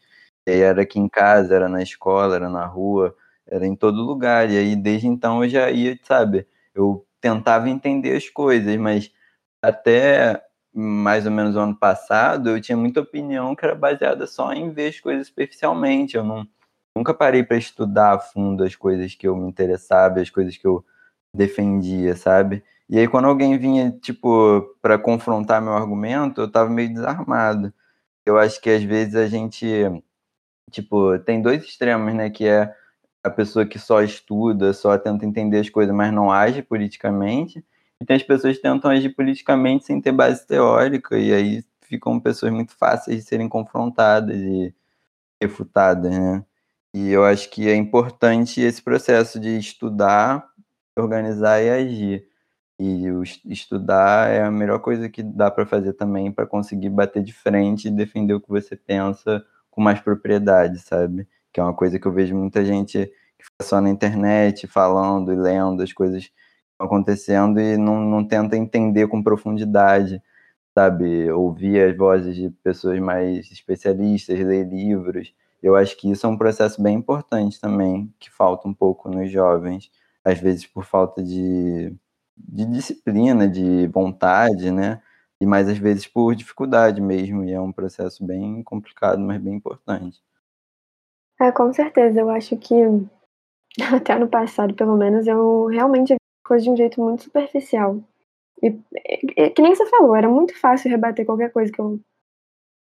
E 0.48 0.52
aí 0.52 0.62
era 0.62 0.82
aqui 0.84 1.00
em 1.00 1.10
casa, 1.10 1.56
era 1.56 1.70
na 1.70 1.82
escola, 1.84 2.36
era 2.36 2.50
na 2.50 2.66
rua, 2.66 3.16
era 3.48 3.66
em 3.68 3.76
todo 3.76 4.02
lugar. 4.04 4.50
E 4.50 4.58
aí, 4.58 4.76
desde 4.76 5.08
então, 5.08 5.44
eu 5.44 5.50
já 5.50 5.72
ia, 5.72 5.98
sabe? 6.04 6.48
Eu 6.76 7.06
tentava 7.22 7.70
entender 7.70 8.16
as 8.16 8.30
coisas, 8.30 8.76
mas 8.78 9.12
até 9.62 10.42
mais 10.74 11.26
ou 11.26 11.32
menos 11.32 11.56
o 11.56 11.60
ano 11.60 11.76
passado, 11.76 12.50
eu 12.50 12.62
tinha 12.62 12.78
muita 12.78 13.02
opinião 13.02 13.56
que 13.56 13.66
era 13.66 13.76
baseada 13.76 14.28
só 14.28 14.54
em 14.54 14.72
ver 14.72 14.90
as 14.90 15.00
coisas 15.00 15.28
superficialmente. 15.28 16.16
Eu 16.16 16.24
não, 16.24 16.48
nunca 17.00 17.14
parei 17.14 17.44
para 17.44 17.58
estudar 17.58 18.14
a 18.14 18.20
fundo 18.20 18.64
as 18.64 18.76
coisas 18.76 19.16
que 19.16 19.28
eu 19.28 19.36
me 19.36 19.50
interessava, 19.50 20.20
as 20.20 20.30
coisas 20.30 20.58
que 20.58 20.68
eu 20.68 20.86
defendia, 21.34 22.16
sabe? 22.16 22.64
E 22.90 23.00
aí 23.00 23.08
quando 23.08 23.26
alguém 23.26 23.58
vinha, 23.58 23.92
tipo, 24.02 24.76
para 24.82 24.98
confrontar 25.00 25.62
meu 25.62 25.74
argumento, 25.74 26.42
eu 26.42 26.52
tava 26.52 26.70
meio 26.70 26.94
desarmado. 26.94 27.74
Eu 28.26 28.38
acho 28.38 28.62
que 28.62 28.70
às 28.70 28.84
vezes 28.84 29.16
a 29.16 29.28
gente, 29.28 29.68
tipo, 30.72 31.18
tem 31.20 31.42
dois 31.42 31.64
extremos, 31.64 32.14
né, 32.14 32.30
que 32.30 32.46
é 32.48 32.74
a 33.24 33.30
pessoa 33.30 33.66
que 33.66 33.80
só 33.80 34.02
estuda, 34.02 34.74
só 34.74 34.98
tenta 34.98 35.26
entender 35.26 35.60
as 35.60 35.70
coisas, 35.70 35.96
mas 35.96 36.14
não 36.14 36.32
age 36.32 36.62
politicamente, 36.64 37.66
e 38.02 38.06
tem 38.06 38.16
as 38.18 38.24
pessoas 38.24 38.58
que 38.58 38.62
tentam 38.64 38.92
agir 38.92 39.10
politicamente 39.16 39.86
sem 39.86 40.02
ter 40.02 40.12
base 40.12 40.46
teórica, 40.48 41.18
e 41.18 41.34
aí 41.34 41.64
ficam 41.82 42.20
pessoas 42.20 42.52
muito 42.54 42.74
fáceis 42.78 43.18
de 43.18 43.24
serem 43.24 43.50
confrontadas 43.50 44.36
e 44.38 44.74
refutadas, 45.42 46.12
né? 46.12 46.46
E 46.94 47.12
eu 47.12 47.24
acho 47.24 47.50
que 47.52 47.70
é 47.70 47.76
importante 47.76 48.62
esse 48.62 48.82
processo 48.82 49.40
de 49.40 49.58
estudar, 49.58 50.48
organizar 50.98 51.62
e 51.62 51.70
agir. 51.70 52.28
E 52.80 53.06
estudar 53.46 54.30
é 54.30 54.44
a 54.44 54.52
melhor 54.52 54.80
coisa 54.80 55.10
que 55.10 55.22
dá 55.22 55.52
para 55.52 55.66
fazer 55.66 55.94
também 55.94 56.32
para 56.32 56.48
conseguir 56.48 56.90
bater 56.90 57.22
de 57.24 57.34
frente 57.34 57.88
e 57.88 57.92
defender 57.92 58.34
o 58.34 58.42
que 58.42 58.50
você 58.50 58.76
pensa 58.76 59.46
com 59.70 59.82
mais 59.82 60.00
propriedade, 60.02 60.80
sabe? 60.80 61.28
Que 61.54 61.60
é 61.60 61.64
uma 61.64 61.74
coisa 61.74 62.00
que 62.00 62.08
eu 62.08 62.12
vejo 62.14 62.36
muita 62.36 62.66
gente 62.66 63.06
que 63.38 63.46
fica 63.46 63.64
só 63.64 63.82
na 63.82 63.90
internet 63.90 64.66
falando 64.68 65.32
e 65.34 65.36
lendo 65.36 65.84
as 65.84 65.94
coisas 65.94 66.32
acontecendo 66.80 67.60
e 67.60 67.78
não, 67.78 68.02
não 68.02 68.26
tenta 68.28 68.58
entender 68.58 69.08
com 69.08 69.22
profundidade, 69.22 70.22
sabe? 70.74 71.30
Ouvir 71.32 71.82
as 71.82 71.98
vozes 71.98 72.36
de 72.36 72.50
pessoas 72.64 73.00
mais 73.00 73.52
especialistas, 73.52 74.40
ler 74.40 74.66
livros. 74.68 75.34
Eu 75.62 75.76
acho 75.76 75.98
que 75.98 76.10
isso 76.10 76.26
é 76.26 76.30
um 76.30 76.38
processo 76.38 76.82
bem 76.82 76.96
importante 76.98 77.60
também, 77.60 78.14
que 78.20 78.32
falta 78.32 78.68
um 78.68 78.74
pouco 78.74 79.10
nos 79.10 79.32
jovens, 79.32 79.92
às 80.24 80.40
vezes 80.40 80.66
por 80.66 80.86
falta 80.86 81.24
de, 81.24 81.94
de 82.38 82.66
disciplina, 82.66 83.48
de 83.48 83.88
vontade, 83.88 84.72
né? 84.72 85.02
E 85.42 85.46
mais 85.46 85.68
às 85.70 85.78
vezes 85.78 86.08
por 86.08 86.36
dificuldade 86.36 87.02
mesmo, 87.02 87.44
e 87.44 87.52
é 87.52 87.62
um 87.62 87.72
processo 87.72 88.26
bem 88.26 88.64
complicado, 88.64 89.20
mas 89.20 89.42
bem 89.42 89.56
importante. 89.56 90.22
É, 91.42 91.52
com 91.52 91.72
certeza. 91.74 92.20
Eu 92.20 92.30
acho 92.30 92.58
que 92.58 92.76
até 93.96 94.18
no 94.18 94.28
passado, 94.28 94.74
pelo 94.74 94.98
menos, 94.98 95.28
eu 95.28 95.66
realmente 95.68 96.14
vi 96.14 96.20
coisas 96.44 96.64
de 96.64 96.70
um 96.70 96.78
jeito 96.78 97.02
muito 97.02 97.24
superficial. 97.24 97.98
E, 98.62 98.78
e, 99.38 99.50
que 99.52 99.62
nem 99.62 99.74
você 99.76 99.86
falou, 99.86 100.16
era 100.16 100.28
muito 100.30 100.58
fácil 100.60 100.90
rebater 100.90 101.26
qualquer 101.26 101.52
coisa 101.52 101.72
que 101.72 101.80
eu 101.80 102.00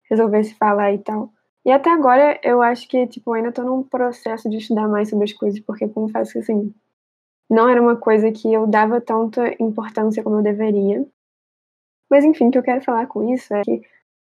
resolvesse 0.10 0.56
falar 0.56 0.94
e 0.94 1.00
tal. 1.00 1.32
E 1.66 1.72
até 1.72 1.90
agora 1.92 2.40
eu 2.44 2.62
acho 2.62 2.88
que, 2.88 3.06
tipo, 3.08 3.34
ainda 3.34 3.52
tô 3.52 3.64
num 3.64 3.84
processo 3.84 4.50
de 4.50 4.58
estudar 4.58 4.88
mais 4.88 5.10
sobre 5.10 5.26
as 5.26 5.34
coisas, 5.34 5.60
porque 5.60 5.88
confesso 5.88 6.34
que, 6.34 6.40
assim, 6.40 6.74
não 7.50 7.68
era 7.68 7.82
uma 7.82 7.98
coisa 7.98 8.32
que 8.32 8.52
eu 8.54 8.66
dava 8.68 9.02
tanta 9.02 9.56
importância 9.62 10.24
como 10.24 10.38
eu 10.38 10.44
deveria. 10.44 11.06
Mas, 12.10 12.24
enfim, 12.24 12.48
o 12.48 12.52
que 12.52 12.58
eu 12.58 12.64
quero 12.64 12.84
falar 12.84 13.08
com 13.08 13.34
isso 13.34 13.54
é 13.54 13.62
que, 13.62 13.82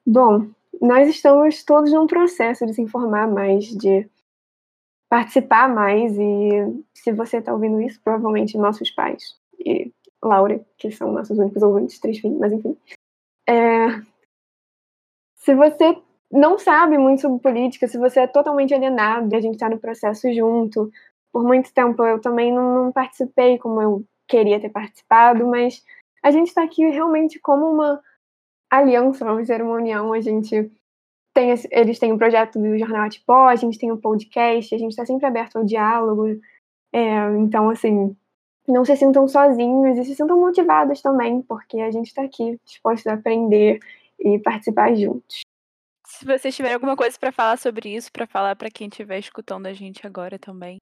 bom, 0.06 0.48
nós 0.80 1.08
estamos 1.08 1.64
todos 1.64 1.92
num 1.92 2.06
processo 2.06 2.66
de 2.66 2.74
se 2.74 2.82
informar 2.82 3.26
mais, 3.28 3.66
de 3.66 4.08
participar 5.08 5.68
mais, 5.68 6.16
e 6.18 6.84
se 6.92 7.12
você 7.12 7.38
está 7.38 7.52
ouvindo 7.52 7.80
isso, 7.80 8.00
provavelmente 8.02 8.58
nossos 8.58 8.90
pais 8.90 9.38
e 9.58 9.92
Laura, 10.22 10.64
que 10.78 10.90
são 10.90 11.12
nossos 11.12 11.38
únicos 11.38 11.62
ouvintes, 11.62 11.98
três 11.98 12.18
filhos, 12.18 12.38
mas 12.38 12.52
enfim. 12.52 12.76
É... 13.46 13.88
Se 15.36 15.54
você 15.54 16.00
não 16.34 16.58
sabe 16.58 16.98
muito 16.98 17.22
sobre 17.22 17.40
política, 17.40 17.86
se 17.86 17.96
você 17.96 18.20
é 18.20 18.26
totalmente 18.26 18.74
alienado 18.74 19.34
a 19.36 19.40
gente 19.40 19.54
está 19.54 19.68
no 19.68 19.78
processo 19.78 20.32
junto, 20.34 20.90
por 21.32 21.44
muito 21.44 21.72
tempo 21.72 22.04
eu 22.04 22.20
também 22.20 22.52
não, 22.52 22.84
não 22.84 22.92
participei 22.92 23.56
como 23.56 23.80
eu 23.80 24.04
queria 24.28 24.60
ter 24.60 24.70
participado, 24.70 25.46
mas 25.46 25.82
a 26.22 26.30
gente 26.30 26.48
está 26.48 26.64
aqui 26.64 26.84
realmente 26.88 27.38
como 27.38 27.70
uma 27.70 28.02
aliança, 28.70 29.24
vamos 29.24 29.42
dizer, 29.42 29.62
uma 29.62 29.76
união. 29.76 30.12
A 30.12 30.20
gente 30.20 30.70
tem, 31.32 31.54
eles 31.70 31.98
têm 31.98 32.10
o 32.10 32.14
um 32.14 32.18
projeto 32.18 32.58
do 32.58 32.78
Jornal 32.78 33.02
Atipó, 33.02 33.46
a 33.46 33.56
gente 33.56 33.78
tem 33.78 33.92
o 33.92 33.94
um 33.94 34.00
podcast, 34.00 34.74
a 34.74 34.78
gente 34.78 34.90
está 34.90 35.06
sempre 35.06 35.26
aberto 35.26 35.56
ao 35.56 35.64
diálogo. 35.64 36.40
É, 36.92 37.36
então, 37.38 37.70
assim, 37.70 38.16
não 38.66 38.84
se 38.84 38.96
sintam 38.96 39.28
sozinhos 39.28 39.98
e 39.98 40.04
se 40.04 40.14
sintam 40.14 40.40
motivados 40.40 41.02
também, 41.02 41.42
porque 41.42 41.78
a 41.80 41.90
gente 41.90 42.06
está 42.06 42.22
aqui 42.22 42.58
dispostos 42.64 43.06
a 43.06 43.14
aprender 43.14 43.78
e 44.18 44.38
participar 44.38 44.94
juntos. 44.94 45.43
Se 46.24 46.38
vocês 46.38 46.56
tiverem 46.56 46.76
alguma 46.76 46.96
coisa 46.96 47.18
para 47.18 47.30
falar 47.30 47.58
sobre 47.58 47.94
isso, 47.94 48.10
para 48.10 48.26
falar 48.26 48.56
para 48.56 48.70
quem 48.70 48.88
estiver 48.88 49.18
escutando 49.18 49.66
a 49.66 49.74
gente 49.74 50.06
agora 50.06 50.38
também. 50.38 50.80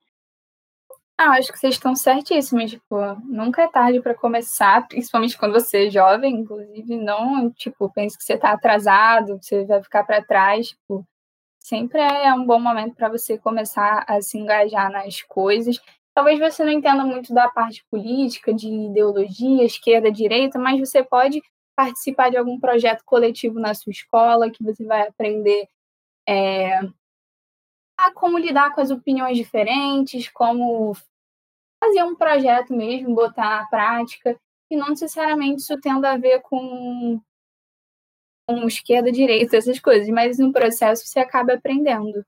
Ah, 1.18 1.30
acho 1.30 1.50
que 1.50 1.58
vocês 1.58 1.74
estão 1.74 1.96
certíssimos. 1.96 2.70
Tipo, 2.70 2.96
nunca 3.24 3.62
é 3.62 3.66
tarde 3.66 4.00
para 4.00 4.14
começar, 4.14 4.86
principalmente 4.86 5.36
quando 5.36 5.54
você 5.54 5.88
é 5.88 5.90
jovem, 5.90 6.32
inclusive, 6.32 6.96
não, 6.96 7.50
tipo, 7.50 7.90
pense 7.90 8.16
que 8.16 8.22
você 8.22 8.34
está 8.34 8.52
atrasado, 8.52 9.36
você 9.42 9.64
vai 9.64 9.82
ficar 9.82 10.04
para 10.04 10.22
trás, 10.22 10.68
tipo, 10.68 11.04
sempre 11.58 12.00
é 12.00 12.32
um 12.32 12.46
bom 12.46 12.60
momento 12.60 12.94
para 12.94 13.08
você 13.08 13.36
começar 13.36 14.04
a 14.06 14.22
se 14.22 14.38
engajar 14.38 14.92
nas 14.92 15.22
coisas. 15.22 15.80
Talvez 16.14 16.38
você 16.38 16.64
não 16.64 16.70
entenda 16.70 17.02
muito 17.04 17.34
da 17.34 17.48
parte 17.48 17.84
política, 17.90 18.54
de 18.54 18.68
ideologia, 18.68 19.64
esquerda, 19.64 20.08
direita, 20.08 20.56
mas 20.56 20.78
você 20.78 21.02
pode 21.02 21.42
participar 21.82 22.30
de 22.30 22.36
algum 22.36 22.60
projeto 22.60 23.02
coletivo 23.04 23.58
na 23.58 23.74
sua 23.74 23.90
escola, 23.90 24.50
que 24.50 24.62
você 24.62 24.84
vai 24.84 25.08
aprender 25.08 25.68
é, 26.28 26.78
a 27.98 28.12
como 28.14 28.38
lidar 28.38 28.72
com 28.72 28.80
as 28.80 28.90
opiniões 28.90 29.36
diferentes, 29.36 30.28
como 30.28 30.94
fazer 31.82 32.04
um 32.04 32.14
projeto 32.14 32.72
mesmo, 32.72 33.14
botar 33.14 33.62
na 33.62 33.66
prática, 33.66 34.38
e 34.70 34.76
não 34.76 34.90
necessariamente 34.90 35.60
isso 35.60 35.80
tendo 35.80 36.04
a 36.04 36.16
ver 36.16 36.40
com, 36.42 37.20
com 38.46 38.66
esquerda, 38.68 39.10
direita, 39.10 39.56
essas 39.56 39.80
coisas, 39.80 40.08
mas 40.08 40.38
no 40.38 40.52
processo 40.52 41.04
você 41.04 41.18
acaba 41.18 41.54
aprendendo. 41.54 42.24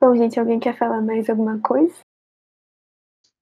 Bom, 0.00 0.14
gente, 0.14 0.38
alguém 0.38 0.60
quer 0.60 0.78
falar 0.78 1.02
mais 1.02 1.28
alguma 1.28 1.60
coisa? 1.60 1.98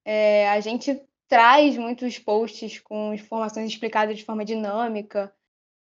É, 0.07 0.49
a 0.51 0.61
gente 0.61 1.03
traz 1.35 1.77
muitos 1.77 2.17
posts 2.17 2.79
com 2.79 3.13
informações 3.13 3.69
explicadas 3.69 4.17
de 4.17 4.25
forma 4.25 4.45
dinâmica 4.45 5.35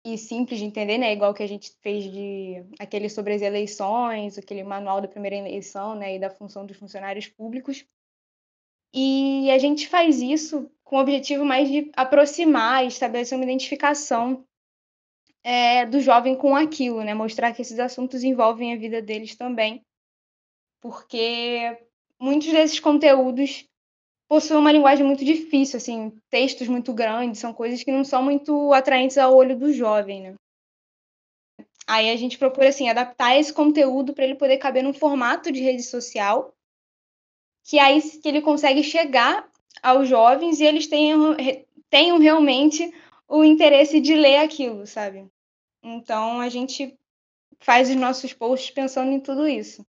e 0.05 0.19
simples 0.19 0.59
de 0.59 0.64
entender, 0.64 0.99
né? 0.99 1.12
Igual 1.12 1.33
que 1.33 1.45
a 1.45 1.47
gente 1.47 1.71
fez 1.81 2.11
de 2.11 2.64
aquele 2.77 3.09
sobre 3.09 3.35
as 3.35 3.40
eleições, 3.40 4.37
aquele 4.37 4.64
manual 4.64 5.01
da 5.01 5.07
primeira 5.07 5.37
eleição, 5.37 5.95
né? 5.95 6.17
E 6.17 6.19
da 6.19 6.29
função 6.29 6.67
dos 6.67 6.77
funcionários 6.77 7.29
públicos. 7.29 7.87
E 8.93 9.49
a 9.53 9.57
gente 9.57 9.87
faz 9.87 10.21
isso 10.21 10.69
com 10.83 10.97
o 10.97 11.01
objetivo 11.01 11.45
mais 11.45 11.69
de 11.69 11.88
aproximar 11.95 12.83
e 12.83 12.88
estabelecer 12.88 13.38
uma 13.38 13.45
identificação 13.45 14.45
é, 15.45 15.87
do 15.87 16.01
jovem 16.01 16.35
com 16.35 16.57
aquilo, 16.57 17.05
né? 17.05 17.14
Mostrar 17.14 17.53
que 17.53 17.62
esses 17.62 17.79
assuntos 17.79 18.25
envolvem 18.25 18.75
a 18.75 18.77
vida 18.77 19.01
deles 19.01 19.37
também. 19.37 19.87
Porque 20.81 21.79
muitos 22.19 22.51
desses 22.51 22.81
conteúdos 22.81 23.69
possuem 24.35 24.59
uma 24.59 24.73
linguagem 24.73 25.07
muito 25.07 25.25
difícil, 25.25 25.77
assim, 25.77 26.12
textos 26.29 26.66
muito 26.66 26.92
grandes, 26.92 27.38
são 27.38 27.55
coisas 27.55 27.85
que 27.85 27.92
não 27.92 28.03
são 28.03 28.20
muito 28.20 28.73
atraentes 28.73 29.16
ao 29.16 29.33
olho 29.33 29.57
do 29.57 29.73
jovem, 29.73 30.23
né? 30.23 30.35
Aí 31.87 32.11
a 32.11 32.16
gente 32.16 32.37
procura 32.37 32.70
assim 32.70 32.88
adaptar 32.88 33.38
esse 33.38 33.53
conteúdo 33.53 34.12
para 34.12 34.25
ele 34.25 34.35
poder 34.35 34.57
caber 34.57 34.83
num 34.83 34.92
formato 34.92 35.53
de 35.53 35.61
rede 35.61 35.85
social, 35.85 36.53
que 37.62 37.79
aí 37.79 38.03
que 38.03 38.27
ele 38.27 38.42
consegue 38.42 38.83
chegar 38.83 39.49
aos 39.81 40.09
jovens 40.09 40.59
e 40.59 40.64
eles 40.64 40.88
tenham, 40.88 41.37
tenham 41.88 42.18
realmente 42.18 42.92
o 43.29 43.44
interesse 43.44 44.01
de 44.01 44.16
ler 44.16 44.38
aquilo, 44.38 44.85
sabe? 44.85 45.29
Então 45.81 46.40
a 46.40 46.49
gente 46.49 46.99
faz 47.61 47.88
os 47.88 47.94
nossos 47.94 48.33
posts 48.33 48.73
pensando 48.73 49.12
em 49.12 49.20
tudo 49.20 49.47
isso. 49.47 49.87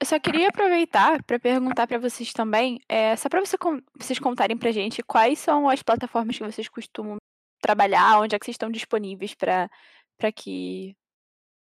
Eu 0.00 0.06
só 0.06 0.18
queria 0.18 0.48
aproveitar 0.48 1.22
para 1.24 1.38
perguntar 1.38 1.86
para 1.86 1.98
vocês 1.98 2.32
também, 2.32 2.80
é, 2.88 3.14
só 3.16 3.28
para 3.28 3.44
você, 3.44 3.56
vocês 3.98 4.18
contarem 4.18 4.56
para 4.56 4.72
gente 4.72 5.02
quais 5.02 5.38
são 5.38 5.68
as 5.68 5.82
plataformas 5.82 6.38
que 6.38 6.42
vocês 6.42 6.70
costumam 6.70 7.18
trabalhar, 7.60 8.18
onde 8.18 8.34
é 8.34 8.38
que 8.38 8.46
vocês 8.46 8.54
estão 8.54 8.70
disponíveis 8.70 9.34
para 9.34 9.68
que, 10.34 10.96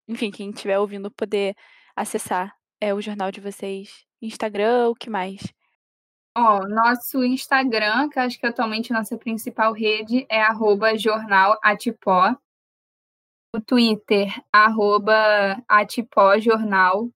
enfim, 0.07 0.31
quem 0.31 0.51
estiver 0.51 0.79
ouvindo 0.79 1.11
poder 1.11 1.53
acessar 1.93 2.55
é, 2.79 2.93
o 2.93 3.01
jornal 3.01 3.29
de 3.29 3.41
vocês. 3.41 4.05
Instagram, 4.21 4.87
o 4.87 4.95
que 4.95 5.09
mais? 5.09 5.41
Ó, 6.37 6.65
nosso 6.65 7.21
Instagram, 7.25 8.07
que 8.07 8.19
acho 8.19 8.39
que 8.39 8.47
atualmente 8.47 8.93
nossa 8.93 9.17
principal 9.17 9.73
rede 9.73 10.25
é 10.29 10.41
arroba 10.41 10.97
jornal 10.97 11.59
Atipó. 11.61 12.33
O 13.53 13.59
Twitter, 13.59 14.31
arroba 14.53 15.61
Atipó 15.67 16.39
Jornal. 16.39 17.09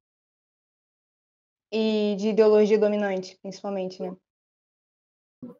e 1.71 2.15
de 2.17 2.29
ideologia 2.29 2.77
dominante, 2.77 3.37
principalmente, 3.41 4.01
né? 4.01 4.15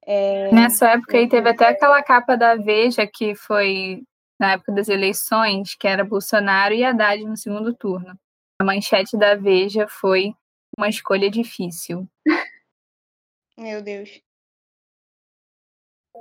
É... 0.05 0.51
Nessa 0.51 0.91
época 0.91 1.17
aí 1.17 1.27
teve 1.27 1.49
até 1.49 1.67
aquela 1.67 2.01
capa 2.03 2.35
da 2.35 2.55
Veja 2.55 3.05
que 3.05 3.35
foi 3.35 4.03
na 4.39 4.53
época 4.53 4.71
das 4.71 4.87
eleições, 4.87 5.75
que 5.75 5.87
era 5.87 6.03
Bolsonaro 6.03 6.73
e 6.73 6.83
Haddad 6.83 7.23
no 7.23 7.35
segundo 7.35 7.73
turno. 7.73 8.17
A 8.59 8.63
manchete 8.63 9.17
da 9.17 9.35
Veja 9.35 9.87
foi 9.87 10.33
uma 10.77 10.89
escolha 10.89 11.29
difícil. 11.29 12.07
Meu 13.57 13.81
Deus. 13.81 14.21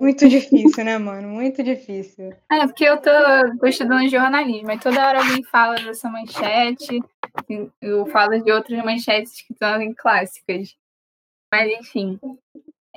Muito 0.00 0.28
difícil, 0.28 0.84
né, 0.84 0.98
mano? 0.98 1.28
Muito 1.28 1.62
difícil. 1.62 2.30
É, 2.50 2.66
porque 2.66 2.84
eu 2.84 3.00
tô, 3.00 3.10
tô 3.58 3.66
estudando 3.66 4.08
jornalismo, 4.10 4.70
e 4.70 4.78
toda 4.78 5.06
hora 5.06 5.18
alguém 5.18 5.42
fala 5.44 5.74
dessa 5.76 6.10
manchete, 6.10 7.00
eu 7.80 8.06
falo 8.06 8.38
de 8.42 8.52
outras 8.52 8.84
manchetes 8.84 9.40
que 9.42 9.52
estão 9.52 9.94
clássicas. 9.94 10.76
Mas, 11.52 11.72
enfim. 11.80 12.18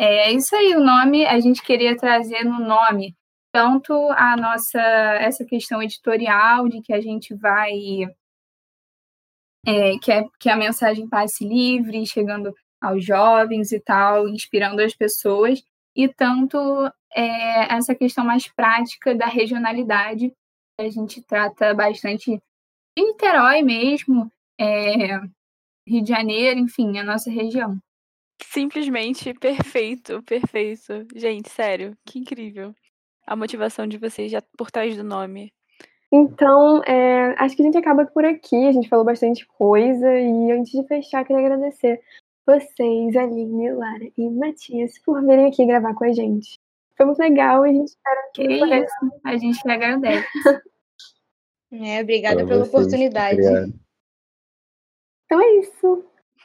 É 0.01 0.31
isso 0.31 0.55
aí, 0.55 0.77
o 0.77 0.79
nome, 0.79 1.25
a 1.25 1.41
gente 1.41 1.61
queria 1.61 1.97
trazer 1.97 2.45
no 2.45 2.57
nome 2.57 3.17
tanto 3.51 3.93
a 4.11 4.37
nossa 4.37 4.79
essa 4.79 5.43
questão 5.43 5.83
editorial 5.83 6.69
de 6.69 6.81
que 6.81 6.93
a 6.93 7.01
gente 7.01 7.35
vai 7.35 7.71
é, 9.67 9.97
que, 10.01 10.09
é, 10.09 10.23
que 10.39 10.49
a 10.49 10.55
mensagem 10.55 11.05
passe 11.09 11.45
livre, 11.45 12.05
chegando 12.05 12.53
aos 12.81 13.03
jovens 13.03 13.73
e 13.73 13.79
tal, 13.81 14.29
inspirando 14.29 14.81
as 14.81 14.95
pessoas, 14.95 15.61
e 15.93 16.07
tanto 16.07 16.57
é, 17.13 17.75
essa 17.75 17.93
questão 17.93 18.23
mais 18.23 18.47
prática 18.47 19.13
da 19.13 19.25
regionalidade, 19.25 20.29
que 20.29 20.85
a 20.85 20.89
gente 20.89 21.21
trata 21.21 21.73
bastante 21.73 22.41
em 22.97 23.05
Niterói 23.05 23.61
mesmo, 23.63 24.31
é, 24.57 25.17
Rio 25.85 26.03
de 26.03 26.09
Janeiro, 26.09 26.57
enfim, 26.57 26.97
a 26.99 27.03
nossa 27.03 27.29
região. 27.29 27.77
Simplesmente 28.41 29.33
perfeito, 29.33 30.23
perfeito. 30.23 31.05
Gente, 31.15 31.49
sério, 31.49 31.95
que 32.05 32.19
incrível 32.19 32.73
a 33.27 33.35
motivação 33.35 33.85
de 33.85 33.97
vocês 33.97 34.31
já 34.31 34.41
por 34.57 34.71
trás 34.71 34.95
do 34.97 35.03
nome? 35.03 35.53
Então, 36.11 36.83
é, 36.85 37.35
acho 37.37 37.55
que 37.55 37.61
a 37.61 37.65
gente 37.65 37.77
acaba 37.77 38.05
por 38.05 38.25
aqui. 38.25 38.67
A 38.67 38.71
gente 38.71 38.89
falou 38.89 39.05
bastante 39.05 39.45
coisa. 39.45 40.19
E 40.19 40.51
antes 40.51 40.71
de 40.71 40.87
fechar, 40.87 41.23
queria 41.23 41.45
agradecer 41.45 42.01
vocês, 42.45 43.15
Aline, 43.15 43.71
Lara 43.73 44.09
e 44.17 44.29
Matias, 44.29 44.97
por 45.05 45.23
virem 45.23 45.47
aqui 45.47 45.65
gravar 45.67 45.93
com 45.93 46.05
a 46.05 46.11
gente. 46.11 46.59
Foi 46.97 47.05
muito 47.05 47.19
legal 47.19 47.65
e 47.65 47.69
a 47.69 47.73
gente 47.73 47.87
espera 47.89 48.31
que, 48.33 48.47
que 48.47 48.53
isso. 48.53 49.21
A 49.23 49.37
gente 49.37 49.61
que 49.61 49.69
agradece. 49.69 50.27
é, 51.71 52.01
obrigada 52.01 52.45
pela 52.45 52.65
vocês, 52.65 52.73
oportunidade. 52.73 53.39
Obrigado. 53.39 53.73
Então 55.25 55.39
é 55.39 55.59
isso. 55.59 56.08